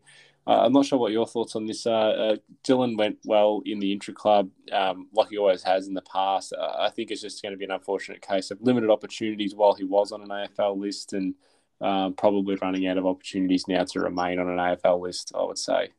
[0.47, 2.11] uh, I'm not sure what your thoughts on this are.
[2.11, 6.03] Uh, Dylan went well in the intra club, um, like he always has in the
[6.03, 6.53] past.
[6.53, 9.75] Uh, I think it's just going to be an unfortunate case of limited opportunities while
[9.75, 11.35] he was on an AFL list and
[11.81, 15.59] um, probably running out of opportunities now to remain on an AFL list, I would
[15.59, 15.91] say.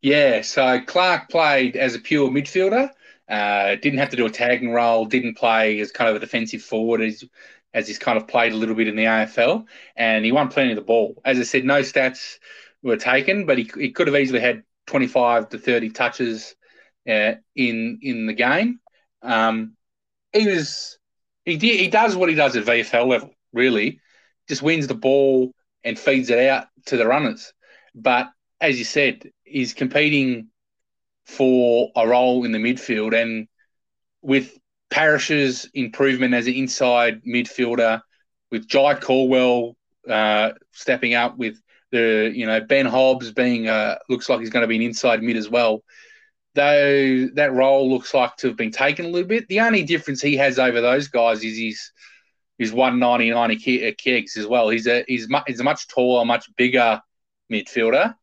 [0.00, 2.90] Yeah, so Clark played as a pure midfielder.
[3.28, 5.06] Uh, didn't have to do a tagging role.
[5.06, 7.24] Didn't play as kind of a defensive forward as
[7.72, 10.70] as he's kind of played a little bit in the AFL, and he won plenty
[10.70, 11.20] of the ball.
[11.24, 12.38] As I said, no stats
[12.82, 16.54] were taken, but he, he could have easily had 25 to 30 touches
[17.08, 18.80] uh, in in the game.
[19.22, 19.76] Um,
[20.32, 20.98] he was
[21.44, 24.00] he did, he does what he does at VFL level, really
[24.48, 25.52] just wins the ball
[25.82, 27.52] and feeds it out to the runners.
[27.94, 28.30] But
[28.60, 30.48] as you said, he's competing
[31.26, 33.48] for a role in the midfield, and
[34.22, 34.58] with
[34.90, 38.00] Parish's improvement as an inside midfielder,
[38.50, 39.76] with Jye Caldwell
[40.08, 44.62] uh, stepping up, with the you know Ben Hobbs being uh, looks like he's going
[44.62, 45.82] to be an inside mid as well.
[46.54, 49.48] Though that role looks like to have been taken a little bit.
[49.48, 51.92] The only difference he has over those guys is he's
[52.58, 54.68] He's 199 uh, kegs as well.
[54.68, 57.00] He's a he's, he's a much taller, much bigger
[57.52, 58.14] midfielder,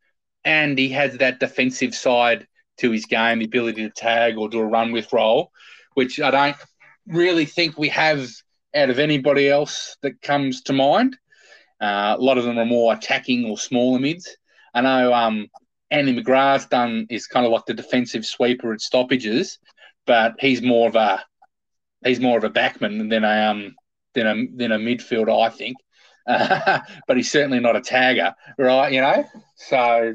[0.44, 2.46] and he has that defensive side
[2.78, 5.50] to his game, the ability to tag or do a run with role,
[5.94, 6.56] which I don't
[7.06, 8.26] really think we have
[8.74, 11.16] out of anybody else that comes to mind.
[11.80, 14.36] Uh, a lot of them are more attacking or smaller mids.
[14.72, 15.48] I know um,
[15.90, 19.58] Andy McGrath's done is kind of like the defensive sweeper at stoppages,
[20.06, 21.22] but he's more of a
[22.04, 23.74] he's more of a backman than a um,
[24.14, 25.76] than a than a midfielder, I think.
[27.06, 28.92] But he's certainly not a tagger, right?
[28.92, 29.24] You know,
[29.56, 30.14] so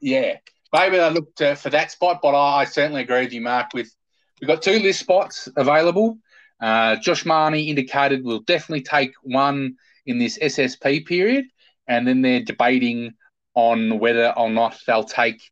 [0.00, 0.36] yeah,
[0.72, 2.20] maybe they looked uh, for that spot.
[2.22, 3.74] But I, I, certainly agree with you, Mark.
[3.74, 3.94] With
[4.40, 6.18] we've got two list spots available.
[6.60, 11.46] Uh, Josh Mahoney indicated we'll definitely take one in this SSP period,
[11.86, 13.14] and then they're debating
[13.54, 15.42] on whether or not they'll take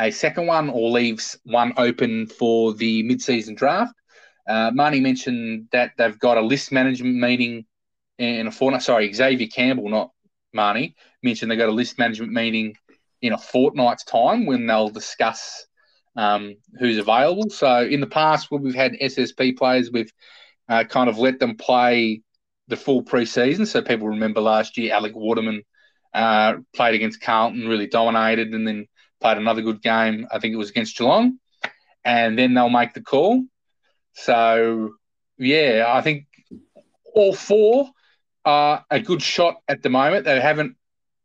[0.00, 3.94] a second one or leaves one open for the mid-season draft.
[4.52, 7.64] Uh, Marnie mentioned that they've got a list management meeting
[8.18, 8.82] in a fortnight.
[8.82, 10.10] Sorry, Xavier Campbell, not
[10.54, 12.74] Marnie, mentioned they've got a list management meeting
[13.22, 15.66] in a fortnight's time when they'll discuss
[16.16, 17.48] um, who's available.
[17.48, 20.12] So in the past, when we've had SSP players, we've
[20.68, 22.20] uh, kind of let them play
[22.68, 23.66] the full preseason.
[23.66, 25.62] So people remember last year, Alec Waterman
[26.12, 28.86] uh, played against Carlton, really dominated, and then
[29.18, 30.26] played another good game.
[30.30, 31.38] I think it was against Geelong,
[32.04, 33.44] and then they'll make the call.
[34.14, 34.94] So,
[35.38, 36.26] yeah, I think
[37.14, 37.90] all four
[38.44, 40.24] are a good shot at the moment.
[40.24, 40.76] They haven't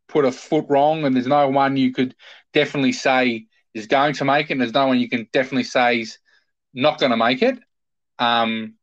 [0.08, 2.14] put a foot wrong, and there's no one you could
[2.52, 6.00] definitely say is going to make it, and there's no one you can definitely say
[6.00, 6.18] is
[6.74, 7.58] not going to make it.
[8.18, 8.74] Um,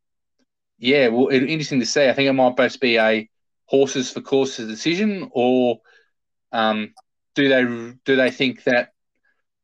[0.77, 2.07] yeah, well, it's interesting to see.
[2.07, 3.29] I think it might both be a
[3.65, 5.79] horses for courses decision, or
[6.51, 6.93] um,
[7.33, 7.63] do they
[8.05, 8.89] do they think that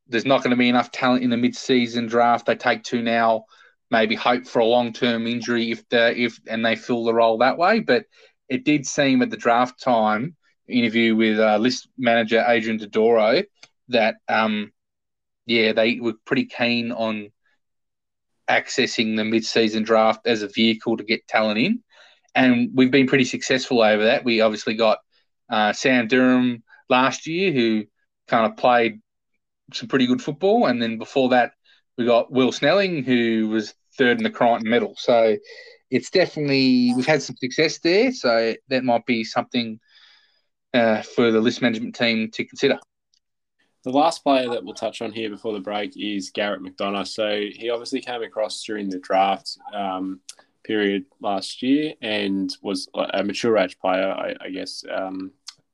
[0.08, 2.45] there's not going to be enough talent in the mid-season draft?
[2.45, 3.45] They take two now
[3.91, 7.38] maybe hope for a long term injury if the if and they fill the role
[7.39, 7.82] that way.
[7.82, 8.06] But
[8.49, 10.36] it did seem at the draft time
[10.67, 13.43] interview with uh, list manager Adrian Dodoro
[13.89, 14.71] that um,
[15.45, 17.30] yeah they were pretty keen on
[18.49, 21.84] accessing the mid season draft as a vehicle to get talent in,
[22.34, 24.23] and we've been pretty successful over that.
[24.23, 24.99] We obviously got
[25.49, 27.84] uh, Sam Durham last year who
[28.27, 29.01] kind of played
[29.73, 31.51] some pretty good football, and then before that
[31.97, 34.95] we got Will Snelling who was third in the Crichton medal.
[34.97, 35.38] So
[35.89, 38.12] it's definitely we've had some success there.
[38.12, 39.80] So that might be something
[40.73, 42.80] uh, for the list management team to consider.
[43.84, 47.08] The last player that we'll touch on here before the break is Garrett McDonagh.
[47.08, 50.21] So he obviously came across during the draft um,
[50.63, 54.84] period last year and was a mature age player, I, I guess.
[54.89, 55.32] Um,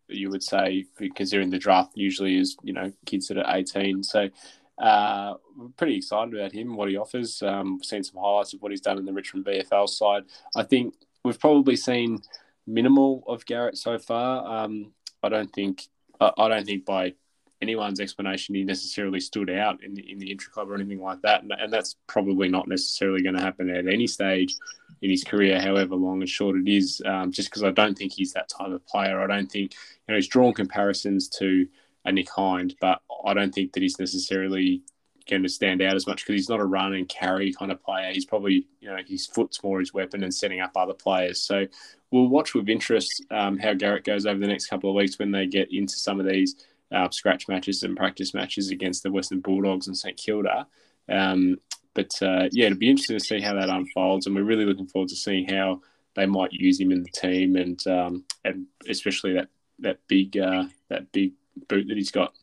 [0.08, 4.04] you would say, considering the draft usually is you know kids that are eighteen.
[4.04, 4.30] So
[4.78, 7.42] uh, we're pretty excited about him, what he offers.
[7.42, 10.24] Um, we've seen some highlights of what he's done in the Richmond VFL side.
[10.56, 12.22] I think we've probably seen
[12.68, 14.46] minimal of Garrett so far.
[14.46, 14.92] Um,
[15.24, 15.88] I don't think
[16.20, 17.14] I don't think by
[17.62, 21.22] anyone's explanation he necessarily stood out in the in the intra club or anything like
[21.22, 24.56] that, and, and that's probably not necessarily going to happen at any stage
[25.02, 27.02] in his career, however long and short it is.
[27.06, 29.22] Um, just because I don't think he's that type of player.
[29.22, 31.68] I don't think you know he's drawn comparisons to
[32.08, 34.82] a Nick Hind, but I don't think that he's necessarily
[35.30, 37.84] going to stand out as much because he's not a run and carry kind of
[37.84, 38.12] player.
[38.14, 41.42] He's probably, you know, his foot's more his weapon and setting up other players.
[41.42, 41.68] So
[42.12, 45.32] we'll watch with interest um, how Garrett goes over the next couple of weeks when
[45.32, 46.56] they get into some of these
[46.92, 50.66] uh, scratch matches and practice matches against the Western Bulldogs and St Kilda.
[51.10, 51.58] Um,
[51.94, 54.88] but uh, yeah, it'll be interesting to see how that unfolds, and we're really looking
[54.88, 55.82] forward to seeing how
[56.16, 60.66] they might use him in the team, and um, and especially that that big uh,
[60.90, 61.34] that big
[61.66, 62.34] boot that he's got.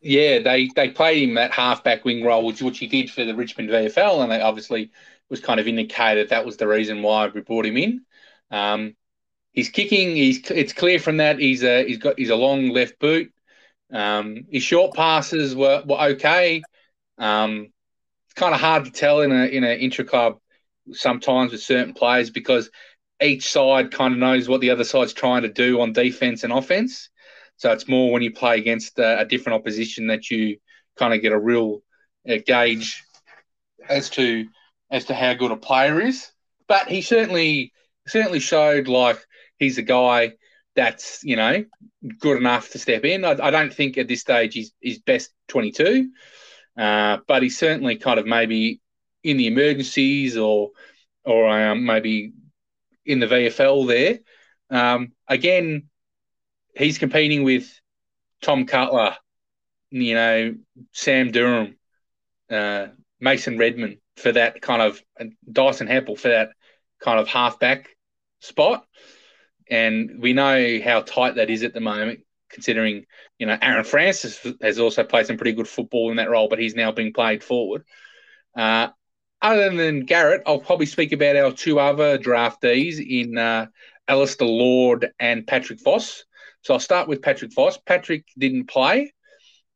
[0.00, 3.34] Yeah, they they played him that halfback wing role, which which he did for the
[3.34, 4.90] Richmond VFL, and they obviously
[5.28, 8.04] was kind of indicated that was the reason why we brought him in.
[8.50, 8.96] Um,
[9.52, 10.14] he's kicking.
[10.14, 13.32] He's it's clear from that he's a he's got he's a long left boot.
[13.92, 16.62] Um, his short passes were, were okay.
[17.16, 17.72] Um,
[18.26, 20.38] it's kind of hard to tell in a in an intra club
[20.92, 22.70] sometimes with certain players because
[23.20, 26.52] each side kind of knows what the other side's trying to do on defense and
[26.52, 27.10] offense.
[27.58, 30.58] So it's more when you play against a, a different opposition that you
[30.96, 31.82] kind of get a real
[32.28, 33.04] uh, gauge
[33.88, 34.46] as to
[34.90, 36.30] as to how good a player is.
[36.66, 37.72] But he certainly
[38.06, 39.18] certainly showed like
[39.58, 40.32] he's a guy
[40.76, 41.64] that's you know
[42.20, 43.24] good enough to step in.
[43.24, 46.10] I, I don't think at this stage he's best 22,
[46.76, 48.80] uh, but he's certainly kind of maybe
[49.24, 50.70] in the emergencies or
[51.24, 52.32] or um, maybe
[53.04, 54.18] in the VFL there.
[54.70, 55.88] Um, again,
[56.78, 57.68] he's competing with
[58.40, 59.16] Tom Cutler,
[59.90, 60.54] you know,
[60.92, 61.76] Sam Durham,
[62.50, 62.86] uh,
[63.20, 65.02] Mason Redman for that kind of
[65.50, 66.50] Dyson Heppell for that
[67.00, 67.88] kind of halfback
[68.40, 68.86] spot.
[69.70, 73.04] And we know how tight that is at the moment, considering,
[73.38, 76.58] you know, Aaron Francis has also played some pretty good football in that role, but
[76.58, 77.84] he's now being played forward.
[78.56, 78.88] Uh,
[79.42, 83.66] other than Garrett, I'll probably speak about our two other draftees in uh,
[84.08, 86.24] Alastair Lord and Patrick Voss.
[86.68, 87.78] So I'll start with Patrick Voss.
[87.78, 89.14] Patrick didn't play.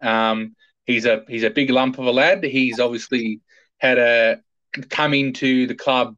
[0.02, 2.44] Um, he's a he's a big lump of a lad.
[2.44, 3.40] He's obviously
[3.78, 4.42] had a
[4.90, 6.14] come into the club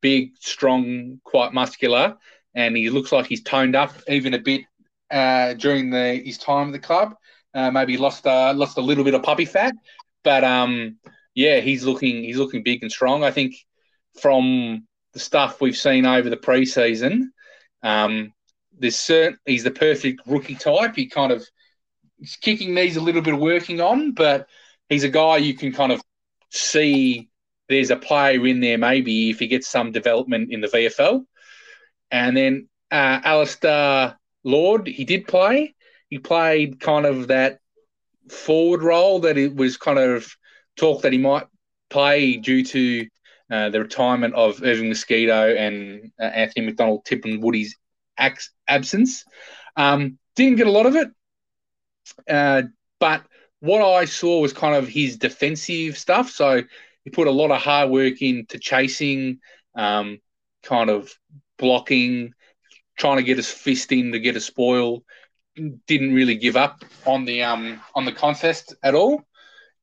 [0.00, 2.16] big, strong, quite muscular,
[2.56, 4.62] and he looks like he's toned up even a bit
[5.12, 7.14] uh, during the his time at the club.
[7.54, 9.74] Uh, maybe lost lost a little bit of puppy fat,
[10.24, 10.98] but um,
[11.36, 13.22] yeah, he's looking he's looking big and strong.
[13.22, 13.54] I think
[14.20, 17.26] from the stuff we've seen over the preseason,
[17.84, 18.32] um,
[18.78, 20.96] there's certain he's the perfect rookie type.
[20.96, 21.46] He kind of
[22.40, 24.48] kicking needs a little bit of working on, but
[24.88, 26.02] he's a guy you can kind of
[26.50, 27.28] see
[27.68, 31.24] there's a player in there maybe if he gets some development in the VFL.
[32.10, 35.74] And then uh, Alastair Lord, he did play.
[36.08, 37.58] He played kind of that
[38.30, 40.28] forward role that it was kind of
[40.76, 41.46] talk that he might
[41.90, 43.06] play due to
[43.50, 47.76] uh, the retirement of Irving Mosquito and uh, Anthony McDonald-Tipungwuti's
[48.18, 49.24] absence.
[49.76, 51.08] Um, didn't get a lot of it,
[52.28, 52.62] uh,
[52.98, 53.22] but
[53.60, 56.30] what I saw was kind of his defensive stuff.
[56.30, 56.62] So
[57.04, 59.40] he put a lot of hard work into chasing,
[59.74, 60.20] um,
[60.62, 61.12] kind of
[61.58, 62.34] blocking,
[62.98, 65.04] trying to get his fist in to get a spoil.
[65.86, 69.24] Didn't really give up on the um, on the contest at all.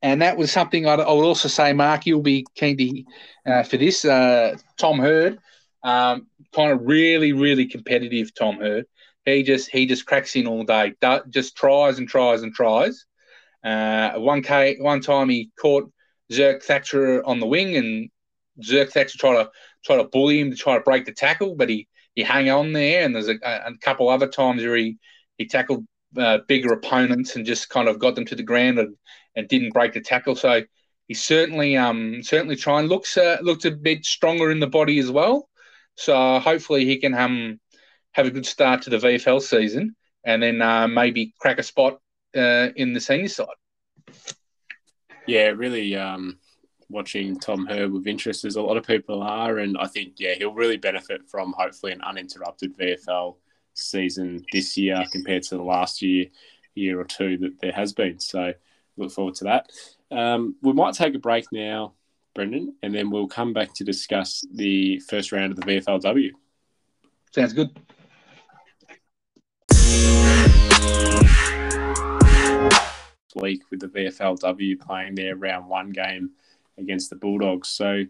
[0.04, 3.64] And that was something I'd, I would also say, Mark, you'll be keen to uh,
[3.64, 4.04] for this.
[4.04, 5.40] Uh, Tom Hird,
[5.84, 8.34] um, kind of really, really competitive.
[8.34, 8.86] Tom Hird,
[9.26, 10.94] he just he just cracks in all day,
[11.30, 13.06] just tries and tries and tries.
[13.64, 15.92] Uh, one K, one time he caught
[16.32, 18.10] Zerk Thatcher on the wing, and
[18.62, 19.50] Zerk Thatcher tried to
[19.86, 22.74] try to bully him to try to break the tackle, but he he hung on
[22.74, 23.04] there.
[23.04, 24.98] And there's a, a couple other times where he
[25.38, 25.86] he tackled
[26.18, 28.96] uh, bigger opponents and just kind of got them to the ground and,
[29.36, 30.36] and didn't break the tackle.
[30.36, 30.62] So
[31.08, 35.10] he's certainly um certainly trying looks uh, looks a bit stronger in the body as
[35.10, 35.50] well.
[35.96, 37.60] So hopefully he can um,
[38.12, 42.00] have a good start to the VFL season and then uh, maybe crack a spot
[42.36, 43.48] uh, in the senior side.
[45.28, 46.40] Yeah, really um,
[46.90, 49.60] watching Tom Hird with interest as a lot of people are.
[49.60, 53.36] And I think, yeah, he'll really benefit from hopefully an uninterrupted VFL
[53.74, 56.28] season this year compared to the last year,
[56.76, 58.20] year or two that there has been.
[58.20, 58.54] So
[58.98, 59.70] look forward to that.
[60.12, 61.94] Um, we might take a break now
[62.36, 66.32] Brendan, and then we'll come back to discuss the first round of the VFLW.
[67.32, 67.70] Sounds good.
[73.36, 76.32] week with the VFLW playing their round one game
[76.78, 77.70] against the Bulldogs.
[77.70, 78.04] So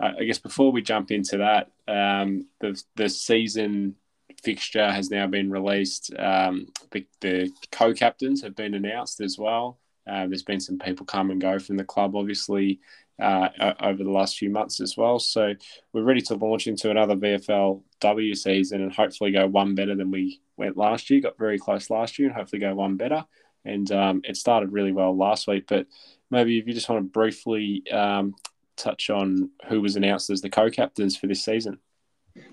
[0.00, 3.96] uh, I guess before we jump into that, um, the the season
[4.42, 6.12] fixture has now been released.
[6.18, 9.78] Um, the, the co-captains have been announced as well.
[10.06, 12.78] Uh, there's been some people come and go from the club, obviously,
[13.20, 15.18] uh, over the last few months as well.
[15.18, 15.54] So
[15.92, 20.40] we're ready to launch into another VFLW season and hopefully go one better than we
[20.56, 21.20] went last year.
[21.20, 23.24] Got very close last year and hopefully go one better.
[23.64, 25.64] And um, it started really well last week.
[25.68, 25.86] But
[26.30, 28.34] maybe if you just want to briefly um,
[28.76, 31.78] touch on who was announced as the co-captains for this season.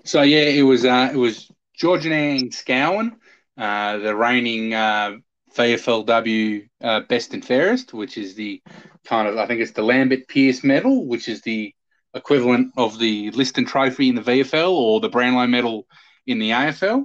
[0.04, 3.16] So yeah, it was uh, it was Georgia Nanscawen,
[3.58, 5.16] uh, the reigning uh,
[5.54, 8.62] VFLW uh, Best and Fairest, which is the
[9.04, 11.74] kind of, I think it's the Lambert Pearce Medal, which is the
[12.14, 15.86] equivalent of the Liston Trophy in the VFL or the Brownlow Medal
[16.26, 17.04] in the AFL.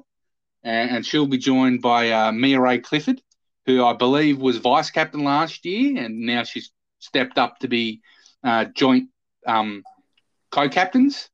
[0.64, 3.22] And, and she'll be joined by uh, Mia-Rae Clifford,
[3.66, 8.02] who I believe was vice captain last year, and now she's stepped up to be
[8.44, 9.10] uh, joint
[9.46, 9.84] um,
[10.52, 11.30] co captains.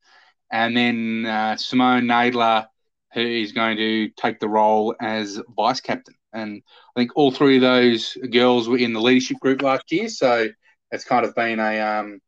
[0.51, 2.67] And then uh, Simone Nalder,
[3.13, 6.15] who is going to take the role as vice captain.
[6.33, 6.61] And
[6.95, 10.49] I think all three of those girls were in the leadership group last year, so
[10.91, 12.19] it's kind of been a um,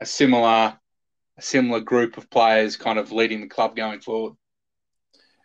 [0.00, 0.78] a similar
[1.36, 4.34] a similar group of players kind of leading the club going forward.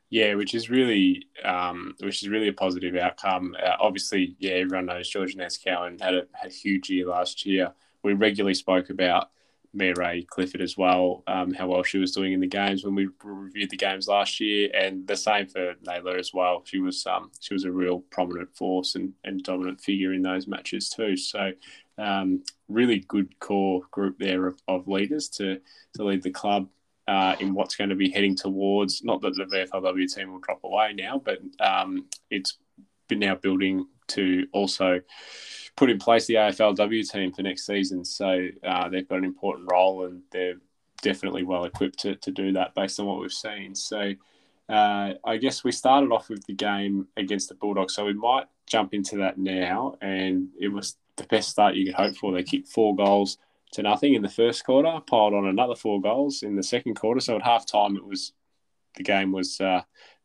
[0.09, 3.55] Yeah, which is really um, which is really a positive outcome.
[3.61, 7.73] Uh, obviously, yeah, everyone knows George Cowan had a, had a huge year last year.
[8.03, 9.29] We regularly spoke about
[9.73, 13.07] Mia-Rae Clifford as well, um, how well she was doing in the games when we
[13.23, 16.63] reviewed the games last year, and the same for Nalder as well.
[16.65, 20.47] She was um, she was a real prominent force and, and dominant figure in those
[20.47, 21.15] matches too.
[21.15, 21.51] So
[21.97, 25.59] um, really good core group there of, of leaders to
[25.95, 26.67] to lead the club
[27.07, 29.03] uh, in what's going to be heading towards.
[29.03, 32.57] Not that the VFLW team will drop away now, but um, it's
[33.07, 35.01] been now building to also
[35.79, 38.03] put in place the AFLW team for next season.
[38.03, 40.55] So uh, they've got an important role and they're
[41.01, 43.73] definitely well equipped to, to do that based on what we've seen.
[43.73, 44.11] So
[44.67, 47.95] uh, I guess we started off with the game against the Bulldogs.
[47.95, 49.95] So we might jump into that now.
[50.01, 52.33] And it was the best start you could hope for.
[52.33, 53.37] They kicked four goals
[53.71, 57.21] to nothing in the first quarter, piled on another four goals in the second quarter.
[57.21, 58.33] So at half time, it was
[58.97, 59.83] the game was uh,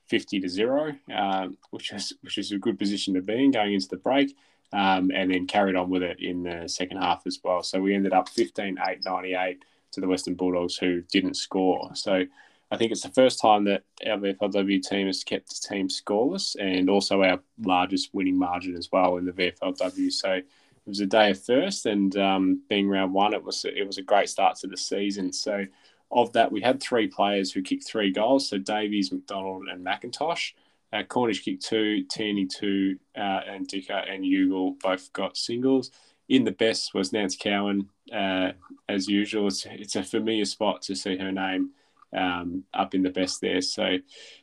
[0.08, 3.74] 50 to zero, um, which is which is a good position to be in going
[3.74, 4.34] into the break
[4.74, 7.62] um, and then carried on with it in the second half as well.
[7.62, 11.90] So we ended up 15 8 98 to the Western Bulldogs, who didn't score.
[11.94, 12.24] So
[12.72, 16.56] I think it's the first time that our VFLW team has kept the team scoreless
[16.58, 20.10] and also our largest winning margin as well in the VFLW.
[20.10, 20.44] So it
[20.84, 24.02] was a day of first, and um, being round one, it was it was a
[24.02, 25.32] great start to the season.
[25.32, 25.64] So
[26.10, 28.48] of that, we had three players who kicked three goals.
[28.48, 30.52] So Davies, McDonald, and McIntosh.
[30.94, 35.90] Uh, Cornish kicked two, Tierney two, uh, and Dicker and Ugle both got singles.
[36.28, 38.52] In the best was Nanscawen, uh,
[38.88, 39.48] as usual.
[39.48, 41.70] It's, it's, a familiar spot to see her name
[42.16, 43.60] um, up in the best there.
[43.60, 43.98] So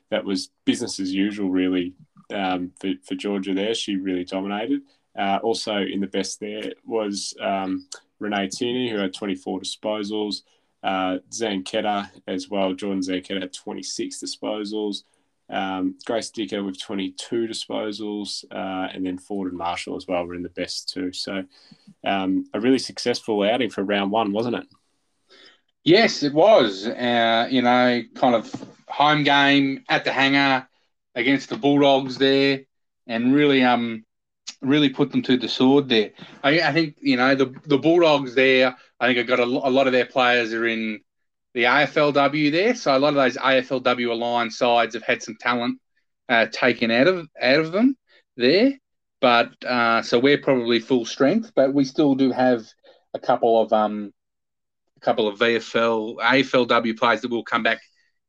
[0.10, 1.94] that was business as usual, really,
[2.34, 3.74] um, for, for Georgia there.
[3.74, 4.82] She really dominated.
[5.18, 7.88] Uh, also in the best there was um,
[8.20, 10.42] Renee Tierney, who had 24 disposals.
[10.84, 12.74] Uh, Zanchetta as well.
[12.74, 15.04] Jordan Zanchetta had 26 disposals.
[15.52, 20.36] Um, Grace Dicker with 22 disposals, uh, and then Ford and Marshall as well were
[20.36, 21.12] in the best too.
[21.12, 21.44] So
[22.06, 24.68] um, a really successful outing for round one, wasn't it?
[25.84, 26.88] Yes, it was.
[26.88, 28.54] Uh, you know, kind of
[28.88, 30.68] home game at the hangar
[31.16, 32.62] against the Bulldogs there,
[33.08, 34.06] and really, um,
[34.62, 36.12] really put them to the sword there.
[36.44, 38.76] I, I think you know the the Bulldogs there.
[39.00, 41.02] I think I got a, a lot of their players are in
[41.54, 42.76] the AFLW there.
[42.76, 45.80] So a lot of those AFLW aligned sides have had some talent
[46.30, 47.96] uh, taken out of out of them
[48.38, 48.74] there.
[49.20, 52.66] But uh, so we're probably full strength, but we still do have
[53.14, 54.12] a couple of um,
[54.98, 57.82] a couple of VFL AFLW players that will come back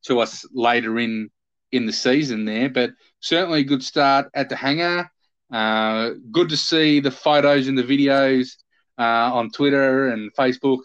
[0.05, 1.31] to us later in
[1.71, 2.69] in the season there.
[2.69, 5.11] But certainly a good start at the hangar.
[5.51, 8.57] Uh, good to see the photos and the videos
[8.99, 10.81] uh, on Twitter and Facebook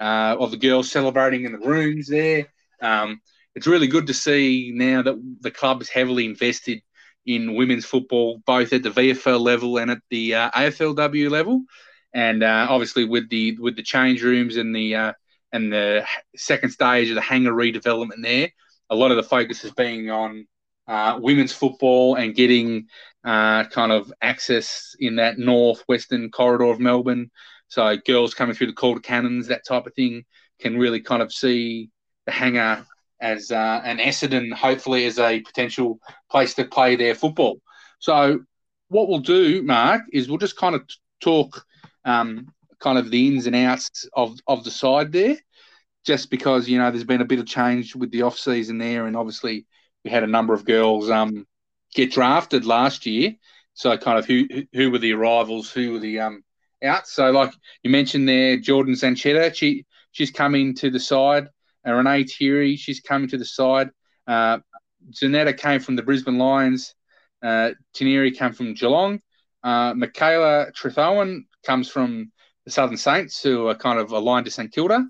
[0.00, 2.46] uh, of the girls celebrating in the rooms there.
[2.80, 3.20] Um,
[3.54, 6.80] it's really good to see now that the club is heavily invested
[7.26, 11.62] in women's football, both at the VFL level and at the uh, AFLW level,
[12.14, 15.12] and uh, obviously with the with the change rooms and the uh,
[15.52, 18.50] and the second stage of the hangar redevelopment there.
[18.90, 20.46] A lot of the focus is being on
[20.86, 22.86] uh, women's football and getting
[23.24, 27.30] uh, kind of access in that northwestern corridor of Melbourne
[27.68, 30.24] so girls coming through the Calder Cannons, that type of thing,
[30.58, 31.90] can really kind of see
[32.26, 32.86] the hangar
[33.20, 35.98] as uh, an Essendon, hopefully as a potential
[36.30, 37.60] place to play their football.
[37.98, 38.40] So
[38.88, 40.82] what we'll do, Mark, is we'll just kind of
[41.20, 41.64] talk
[42.04, 42.48] um,
[42.80, 45.36] kind of the ins and outs of, of the side there,
[46.06, 49.06] just because you know there's been a bit of change with the off season there,
[49.06, 49.66] and obviously
[50.04, 51.46] we had a number of girls um,
[51.94, 53.34] get drafted last year.
[53.74, 56.42] So kind of who who were the arrivals, who were the um,
[56.82, 57.12] outs.
[57.12, 57.52] So like
[57.82, 61.48] you mentioned there, Jordan Zanchetta, she she's coming to the side.
[61.86, 63.90] Uh, Renee Tierney, she's coming to the side.
[64.26, 64.58] Uh,
[65.12, 66.94] Zanchetta came from the Brisbane Lions.
[67.42, 69.20] Uh, Tierney came from Geelong.
[69.62, 72.32] Uh, Michaela Trithowen comes from
[72.64, 75.06] the Southern Saints, who are kind of aligned to St Kilda.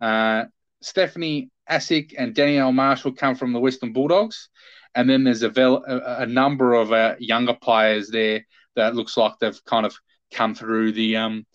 [0.00, 0.44] Uh,
[0.82, 4.48] Stephanie Asick and Danielle Marshall come from the Western Bulldogs.
[4.94, 8.46] And then there's a, vel- a, a number of uh, younger players there
[8.76, 9.96] that looks like they've kind of
[10.32, 11.46] come through the um,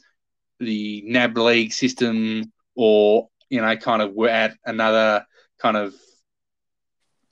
[0.60, 5.26] the NAB league system or, you know, kind of were at another
[5.60, 5.94] kind of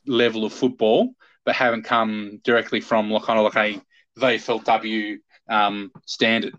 [0.06, 1.14] level of football,
[1.46, 3.82] but haven't come directly from kind of like a
[4.20, 5.18] VFLW
[5.50, 6.56] um, standard.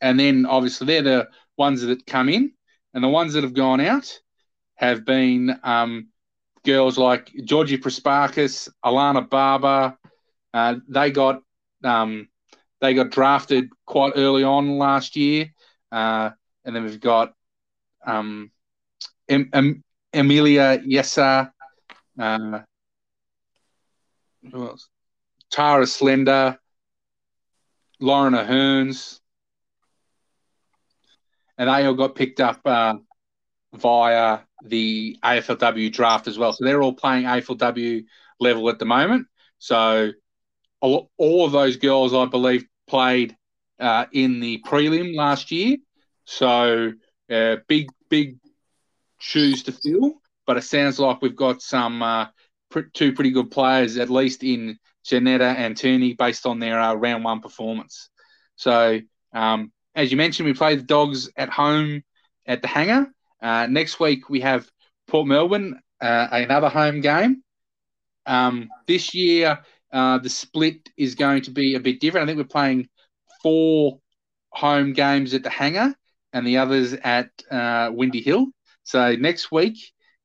[0.00, 2.52] And then obviously they're the ones that come in,
[2.94, 4.18] and the ones that have gone out
[4.76, 6.08] have been um,
[6.64, 9.96] girls like Georgie Prespakis, Alana Barber.
[10.52, 11.42] Uh, they got
[11.84, 12.28] um,
[12.80, 15.52] they got drafted quite early on last year,
[15.92, 16.30] uh,
[16.64, 17.34] and then we've got
[18.06, 18.50] um,
[19.28, 21.52] em- em- Emilia Yessa,
[22.18, 22.60] uh,
[25.50, 26.58] Tara Slender,
[28.00, 29.20] Lauren Hearns,
[31.58, 32.94] and they all got picked up uh,
[33.74, 36.52] via the AFLW draft as well.
[36.52, 38.04] So they're all playing AFLW
[38.40, 39.26] level at the moment.
[39.58, 40.12] So
[40.80, 43.36] all, all of those girls, I believe, played
[43.78, 45.76] uh, in the prelim last year.
[46.24, 46.92] So
[47.30, 48.36] uh, big, big
[49.18, 50.14] shoes to fill.
[50.46, 52.26] But it sounds like we've got some uh,
[52.70, 56.94] pr- two pretty good players, at least in Zanchetta and Tierney, based on their uh,
[56.94, 58.10] round one performance.
[58.56, 59.00] So,
[59.32, 62.02] um, as you mentioned, we play the Dogs at home
[62.46, 63.06] at the Hangar.
[63.40, 64.68] Uh, next week we have
[65.06, 67.42] Port Melbourne, uh, another home game.
[68.26, 69.60] Um, this year
[69.92, 72.24] uh, the split is going to be a bit different.
[72.24, 72.88] I think we're playing
[73.42, 73.98] four
[74.50, 75.94] home games at the Hangar
[76.32, 78.46] and the others at uh, Windy Hill.
[78.82, 79.78] So next week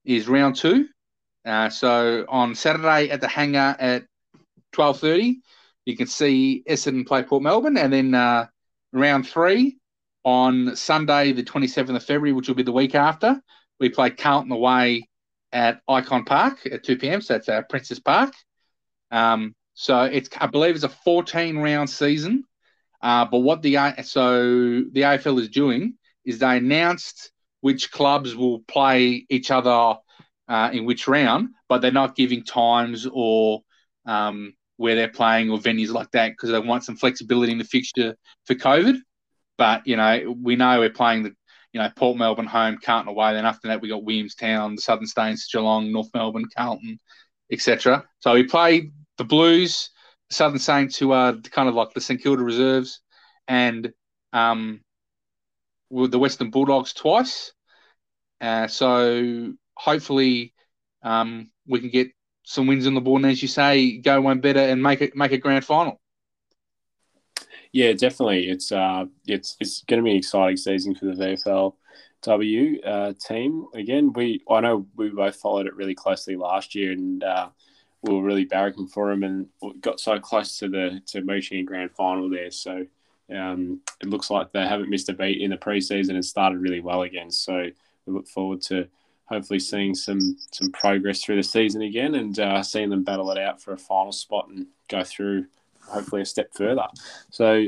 [0.03, 0.87] is round two.
[1.45, 4.05] Uh, so on Saturday at the Hangar at
[4.71, 5.41] twelve thirty,
[5.85, 8.47] you can see Essendon play Port Melbourne, and then uh,
[8.91, 9.77] round three
[10.25, 13.39] on Sunday, the 27th of February, which will be the week after,
[13.79, 15.07] we play Carlton away
[15.51, 17.21] at Ikon Park at 2 p.m.
[17.21, 18.33] So that's uh, Princes Park.
[19.15, 22.43] Um, so it's I believe it's a 14 round season.
[23.01, 24.41] Uh, but what the so
[24.91, 25.93] the AFL is doing
[26.25, 29.95] is they announced which clubs will play each other
[30.47, 33.61] uh, in which round, but they're not giving times or
[34.05, 37.63] um, where they're playing or venues like that because they want some flexibility in the
[37.63, 38.97] fixture for COVID.
[39.57, 41.33] But you know, we know we're playing the
[41.71, 43.33] you know Port Melbourne home, Carlton away.
[43.33, 46.99] Then after that, we got Williamstown, the Southern Saints, Geelong, North Melbourne, Carlton,
[47.51, 48.03] etc.
[48.19, 49.89] So we play the Blues,
[50.29, 53.01] the Southern Saints, who are kind of like the St Kilda reserves,
[53.47, 53.91] and
[54.33, 54.81] um,
[55.89, 57.53] the Western Bulldogs twice.
[58.41, 60.53] Uh, so hopefully
[61.03, 62.09] um, we can get
[62.43, 65.15] some wins on the board, and as you say, go one better and make it
[65.15, 65.99] make a grand final.
[67.71, 68.49] Yeah, definitely.
[68.49, 71.13] It's uh, it's it's going to be an exciting season for the
[72.25, 73.65] VFLW uh, team.
[73.73, 77.49] Again, we I know we both followed it really closely last year, and uh,
[78.05, 79.47] we were really barracking for them, and
[79.81, 82.51] got so close to the to reaching grand final there.
[82.51, 82.85] So
[83.35, 86.81] um, it looks like they haven't missed a beat in the preseason and started really
[86.81, 87.31] well again.
[87.31, 87.69] So
[88.05, 88.87] we look forward to
[89.25, 93.37] hopefully seeing some some progress through the season again, and uh, seeing them battle it
[93.37, 95.45] out for a final spot and go through
[95.87, 96.87] hopefully a step further.
[97.31, 97.65] So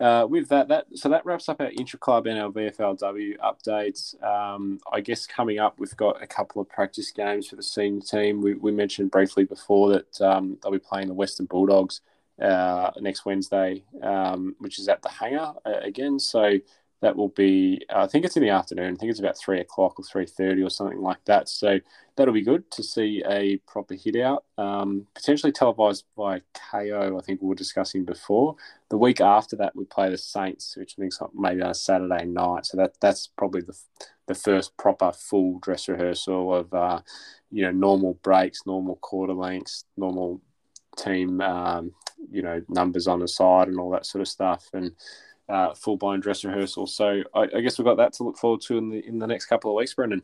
[0.00, 4.22] uh, with that, that so that wraps up our intra club and our VFLW updates.
[4.22, 8.02] Um, I guess coming up, we've got a couple of practice games for the senior
[8.02, 8.40] team.
[8.40, 12.00] We, we mentioned briefly before that um, they'll be playing the Western Bulldogs
[12.40, 16.18] uh, next Wednesday, um, which is at the Hangar uh, again.
[16.20, 16.58] So
[17.00, 18.94] that will be uh, I think it's in the afternoon.
[18.94, 21.48] I think it's about three o'clock or three thirty or something like that.
[21.48, 21.78] So
[22.16, 27.18] that'll be good to see a proper hit out, um, potentially televised by Kayo.
[27.18, 28.56] I think we were discussing before.
[28.90, 32.24] The week after that, we play the Saints, which I think maybe on a Saturday
[32.24, 32.66] night.
[32.66, 33.78] So that that's probably the
[34.26, 37.00] the first proper full dress rehearsal of uh,
[37.50, 40.40] you know normal breaks, normal quarter lengths, normal
[40.96, 41.92] team um,
[42.30, 44.92] you know numbers on the side and all that sort of stuff and
[45.48, 46.86] uh, full blown dress rehearsal.
[46.86, 49.26] So I, I, guess we've got that to look forward to in the in the
[49.26, 50.22] next couple of weeks, Brendan.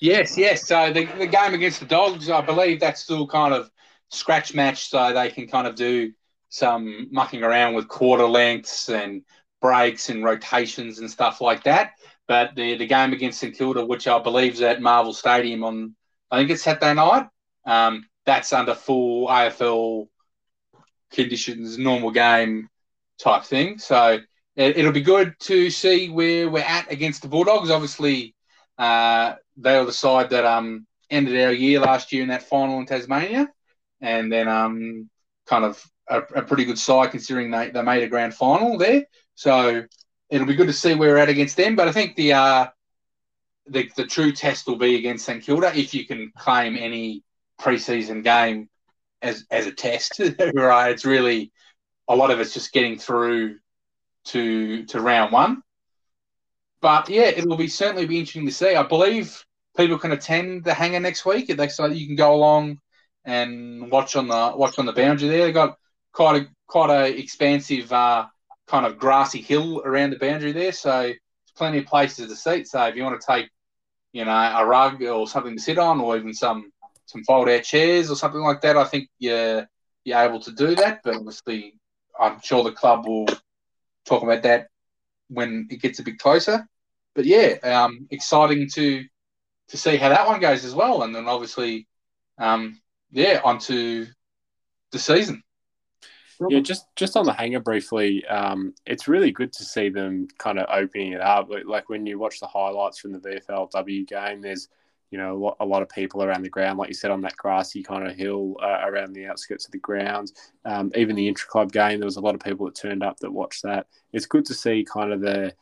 [0.00, 0.66] Yes, yes.
[0.66, 3.70] So the, the game against the Dogs, I believe that's still kind of
[4.10, 6.12] scratch match, so they can kind of do
[6.50, 9.22] some mucking around with quarter lengths and
[9.60, 11.92] breaks and rotations and stuff like that.
[12.26, 15.96] But the the game against St Kilda, which I believe is at Marvel Stadium on,
[16.30, 17.26] I think it's Saturday night.
[17.64, 20.08] Um, that's under full AFL
[21.10, 22.68] conditions, normal game
[23.18, 23.78] type thing.
[23.78, 24.20] So
[24.56, 27.70] it, will be good to see where we're at against the Bulldogs.
[27.70, 28.34] Obviously,
[28.76, 32.78] uh, they were the side that um, ended our year last year in that final
[32.78, 33.48] in Tasmania,
[34.00, 35.08] and then um,
[35.46, 39.04] kind of a, a, pretty good side considering they, they made a grand final there.
[39.34, 39.84] So
[40.30, 41.76] it'll be good to see where we're at against them.
[41.76, 42.66] But I think the uh,
[43.66, 47.22] the, the true test will be against St Kilda if you can claim any
[47.60, 48.68] preseason game
[49.22, 50.20] as as a test.
[50.54, 50.90] right?
[50.90, 51.52] It's really
[52.08, 53.58] a lot of it's just getting through
[54.26, 55.62] to to round one.
[56.80, 58.74] But yeah, it will be certainly be interesting to see.
[58.74, 59.44] I believe
[59.76, 61.54] people can attend the hangar next week.
[61.54, 62.80] They so you can go along
[63.24, 65.46] and watch on the watch on the boundary there.
[65.46, 65.76] They got
[66.12, 68.26] quite a quite a expansive uh,
[68.66, 71.16] kind of grassy hill around the boundary there, so there's
[71.56, 72.68] plenty of places to seat.
[72.68, 73.48] So if you want to take,
[74.12, 76.70] you know, a rug or something to sit on, or even some
[77.06, 79.66] some fold out chairs or something like that, I think you're
[80.04, 81.00] you're able to do that.
[81.02, 81.77] But obviously,
[82.18, 83.26] I'm sure the club will
[84.06, 84.68] talk about that
[85.28, 86.66] when it gets a bit closer.
[87.14, 89.04] But yeah, um, exciting to
[89.68, 91.86] to see how that one goes as well, and then obviously,
[92.38, 94.06] um, yeah, onto
[94.92, 95.42] the season.
[96.48, 100.58] Yeah, just just on the hangar briefly, um, it's really good to see them kind
[100.58, 101.50] of opening it up.
[101.64, 104.68] Like when you watch the highlights from the VFLW game, there's
[105.10, 107.82] you know a lot of people around the ground, like you said, on that grassy
[107.82, 110.32] kind of hill uh, around the outskirts of the grounds.
[110.64, 113.18] Um, even the intra club game, there was a lot of people that turned up
[113.20, 113.86] that watched that.
[114.12, 115.54] It's good to see kind of the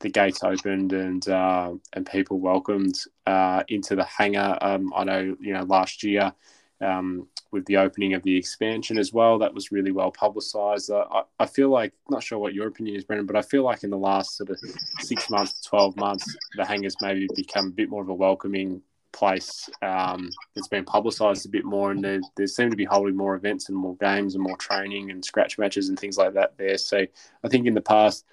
[0.00, 4.58] the gates opened and uh, and people welcomed uh, into the hangar.
[4.60, 6.32] Um, I know you know last year
[6.80, 9.38] um, with the opening of the expansion as well.
[9.38, 10.90] That was really well publicised.
[10.90, 13.64] Uh, I, I feel like, not sure what your opinion is, Brendan, but I feel
[13.64, 14.58] like in the last sort of
[15.00, 18.82] six months 12 months, the hangars maybe become a bit more of a welcoming
[19.12, 19.70] place.
[19.80, 23.34] Um, it's been publicised a bit more, and there, there seem to be holding more
[23.34, 26.76] events and more games and more training and scratch matches and things like that there.
[26.76, 26.98] So
[27.42, 28.26] I think in the past,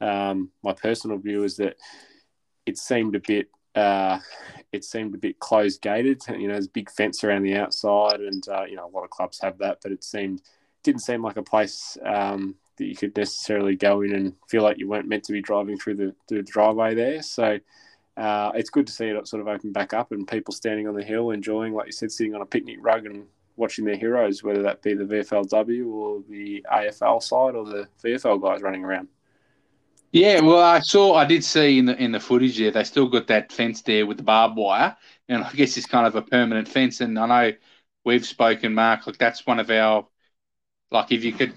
[0.00, 1.76] um, my personal view is that
[2.64, 3.48] it seemed a bit
[3.78, 4.18] uh,
[4.72, 6.20] it seemed a bit closed gated.
[6.28, 9.04] You know, there's a big fence around the outside, and uh, you know a lot
[9.04, 10.42] of clubs have that, but it seemed
[10.82, 14.78] didn't seem like a place um, that you could necessarily go in and feel like
[14.78, 17.20] you weren't meant to be driving through the, through the driveway there.
[17.22, 17.58] So
[18.16, 20.94] uh, it's good to see it sort of open back up and people standing on
[20.94, 23.26] the hill enjoying, like you said, sitting on a picnic rug and
[23.56, 28.40] watching their heroes, whether that be the VFLW or the AFL side or the VFL
[28.40, 29.08] guys running around.
[30.12, 33.08] Yeah, well, I saw, I did see in the in the footage there, they still
[33.08, 34.96] got that fence there with the barbed wire,
[35.28, 37.00] and I guess it's kind of a permanent fence.
[37.00, 37.56] And I know
[38.04, 40.06] we've spoken, Mark, like that's one of our,
[40.90, 41.54] like if you could,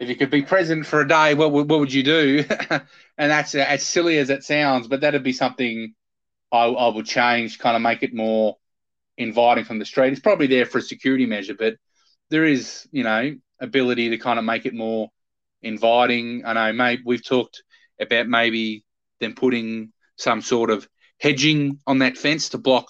[0.00, 2.44] if you could be present for a day, what what would you do?
[2.70, 5.94] and that's as silly as it sounds, but that'd be something
[6.52, 8.56] I, I would change, kind of make it more
[9.18, 10.12] inviting from the street.
[10.12, 11.76] It's probably there for a security measure, but
[12.30, 15.10] there is, you know, ability to kind of make it more
[15.62, 16.44] inviting.
[16.46, 17.62] I know, mate, we've talked
[18.00, 18.84] about maybe
[19.20, 20.88] them putting some sort of
[21.18, 22.88] hedging on that fence to block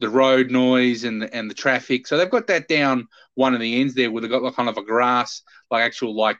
[0.00, 2.06] the road noise and the, and the traffic.
[2.06, 4.68] So they've got that down one of the ends there where they've got like kind
[4.68, 6.38] of a grass, like actual like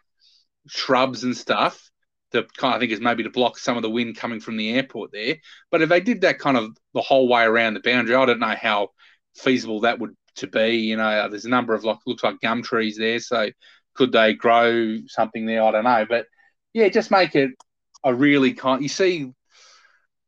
[0.69, 1.91] shrubs and stuff.
[2.33, 4.57] To kind of, I think is maybe to block some of the wind coming from
[4.57, 5.37] the airport there.
[5.71, 8.41] But if they did that kind of the whole way around the boundary, I don't
[8.41, 8.89] know how
[9.37, 10.79] feasible that would to be.
[10.79, 13.51] You know, there's a number of like looks like gum trees there, so
[13.95, 15.63] could they grow something there?
[15.63, 16.27] I don't know, but
[16.73, 17.51] yeah, just make it
[18.05, 18.83] a really can't.
[18.83, 19.33] You see,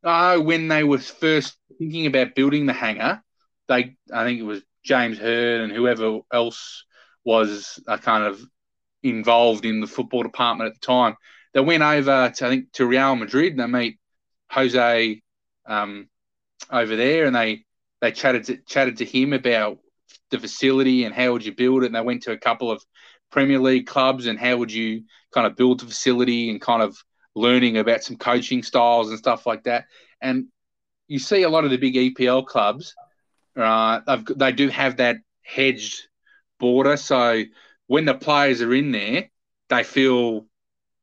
[0.03, 3.21] uh, when they were first thinking about building the hangar,
[3.67, 6.85] they I think it was James Hird and whoever else
[7.23, 8.41] was uh, kind of
[9.03, 11.15] involved in the football department at the time.
[11.53, 13.99] They went over to I think to Real Madrid and they meet
[14.51, 15.21] Jose
[15.67, 16.09] um,
[16.71, 17.63] over there, and they
[18.01, 19.77] they chatted to, chatted to him about
[20.29, 21.87] the facility and how would you build it.
[21.87, 22.83] And they went to a couple of
[23.31, 25.03] Premier League clubs and how would you
[25.33, 26.97] kind of build the facility and kind of
[27.37, 29.85] learning about some coaching styles and stuff like that.
[30.21, 30.47] And
[31.07, 32.95] you see a lot of the big EPL clubs,
[33.55, 36.07] uh, they do have that hedged
[36.59, 36.97] border.
[36.97, 37.43] So
[37.87, 39.29] when the players are in there,
[39.69, 40.47] they feel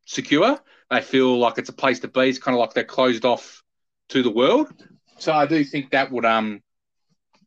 [0.07, 0.59] secure.
[0.91, 2.29] They feel like it's a place to be.
[2.29, 3.63] It's kind of like they're closed off
[4.11, 4.73] to the world.
[5.19, 6.61] So I do think that would um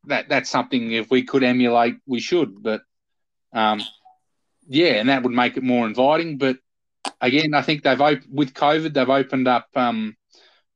[0.05, 2.61] that that's something if we could emulate, we should.
[2.63, 2.81] But
[3.53, 3.81] um
[4.67, 6.37] yeah, and that would make it more inviting.
[6.37, 6.57] But
[7.21, 10.15] again, I think they've op- with COVID, they've opened up um,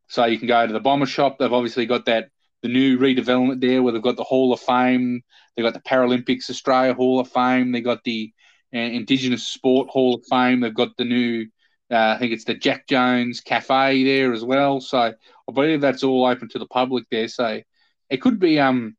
[0.07, 1.37] so you can go to the bomber shop.
[1.37, 2.29] They've obviously got that
[2.61, 5.23] the new redevelopment there where they've got the Hall of Fame,
[5.55, 8.31] they've got the Paralympics Australia Hall of Fame, they've got the
[8.71, 10.61] Indigenous Sport Hall of Fame.
[10.61, 11.47] They've got the new,
[11.91, 14.79] uh, I think it's the Jack Jones Cafe there as well.
[14.79, 17.27] So I believe that's all open to the public there.
[17.27, 17.61] So
[18.09, 18.95] it could be um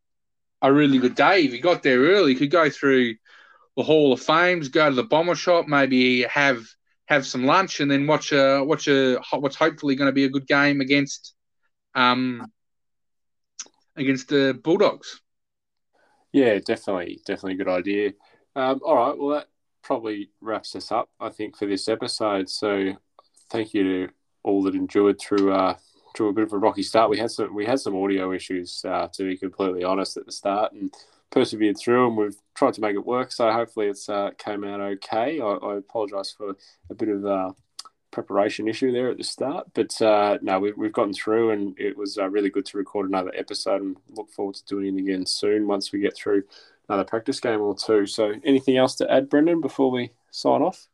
[0.60, 2.32] a really good day if you got there early.
[2.32, 3.14] You could go through
[3.76, 6.62] the Hall of Fames, go to the bomber shop, maybe have
[7.12, 10.30] have some lunch, and then watch a watch a what's hopefully going to be a
[10.30, 11.34] good game against
[11.94, 12.50] um
[13.96, 15.20] against the Bulldogs.
[16.32, 18.12] Yeah, definitely, definitely a good idea.
[18.56, 19.48] Um, all right, well that
[19.82, 22.48] probably wraps us up, I think, for this episode.
[22.48, 22.92] So
[23.50, 25.76] thank you to all that endured through uh,
[26.14, 27.10] through a bit of a rocky start.
[27.10, 30.32] We had some we had some audio issues, uh, to be completely honest, at the
[30.32, 30.92] start, and
[31.32, 33.32] persevered through, and we've tried to make it work.
[33.32, 35.40] So hopefully, it's uh, came out okay.
[35.40, 36.54] I, I apologise for
[36.90, 37.52] a bit of uh,
[38.12, 41.96] preparation issue there at the start, but uh, no, we've we've gotten through, and it
[41.96, 45.26] was uh, really good to record another episode, and look forward to doing it again
[45.26, 46.44] soon once we get through
[46.88, 48.06] another practice game or two.
[48.06, 50.86] So, anything else to add, Brendan, before we sign off?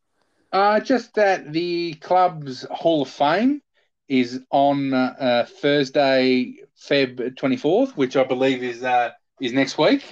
[0.51, 3.61] Uh, just that the club's Hall of Fame
[4.09, 9.11] is on uh, Thursday, Feb 24th, which I believe is uh,
[9.41, 10.05] is next week.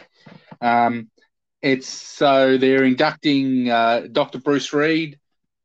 [0.60, 1.10] Um,
[1.62, 4.38] it's so they're inducting uh, Dr.
[4.38, 5.18] Bruce Reid,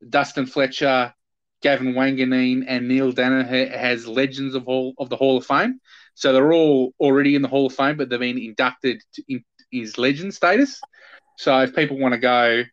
[0.07, 1.13] Dustin Fletcher,
[1.61, 5.79] Gavin Wanganeen, and Neil Daniher has legends of Hall of the Hall of Fame.
[6.15, 9.97] So they're all already in the Hall of Fame, but they've been inducted in, his
[9.97, 10.81] legend status.
[11.37, 12.63] So if people want to go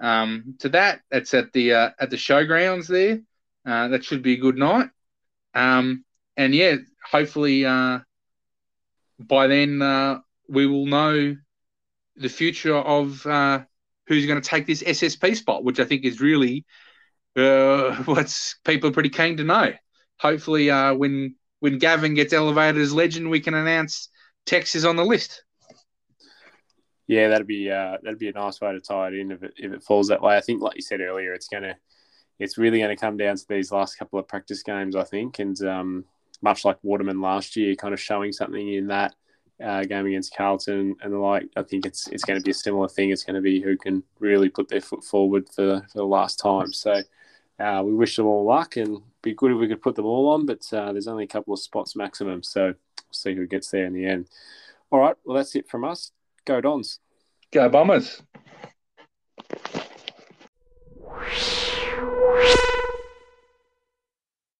[0.00, 3.20] um, to that, it's at the uh, at the showgrounds there.
[3.66, 4.88] Uh, that should be a good night.
[5.54, 6.04] Um,
[6.36, 8.00] and yeah, hopefully uh,
[9.18, 11.36] by then uh, we will know
[12.16, 13.60] the future of uh,
[14.06, 16.64] who's going to take this SSP spot, which I think is really
[17.36, 19.72] uh, what's people are pretty keen to know.
[20.18, 24.08] Hopefully, uh, when when Gavin gets elevated as legend, we can announce
[24.46, 25.42] Tex is on the list.
[27.06, 29.54] Yeah, that'd be uh, that'd be a nice way to tie it in if it
[29.56, 30.36] if it falls that way.
[30.36, 31.76] I think, like you said earlier, it's gonna
[32.38, 35.38] it's really going to come down to these last couple of practice games, I think,
[35.38, 36.04] and um,
[36.42, 39.14] much like Waterman last year, kind of showing something in that
[39.62, 41.48] uh, game against Carlton and the like.
[41.56, 43.10] I think it's it's going to be a similar thing.
[43.10, 46.36] It's going to be who can really put their foot forward for, for the last
[46.36, 46.72] time.
[46.72, 47.02] So
[47.58, 50.28] uh, we wish them all luck and be good if we could put them all
[50.28, 52.74] on, but uh, there's only a couple of spots maximum, so we'll
[53.12, 54.28] see who gets there in the end.
[54.90, 56.12] All right, well that's it from us.
[56.44, 57.00] Go Dons.
[57.52, 58.22] Go Bombers.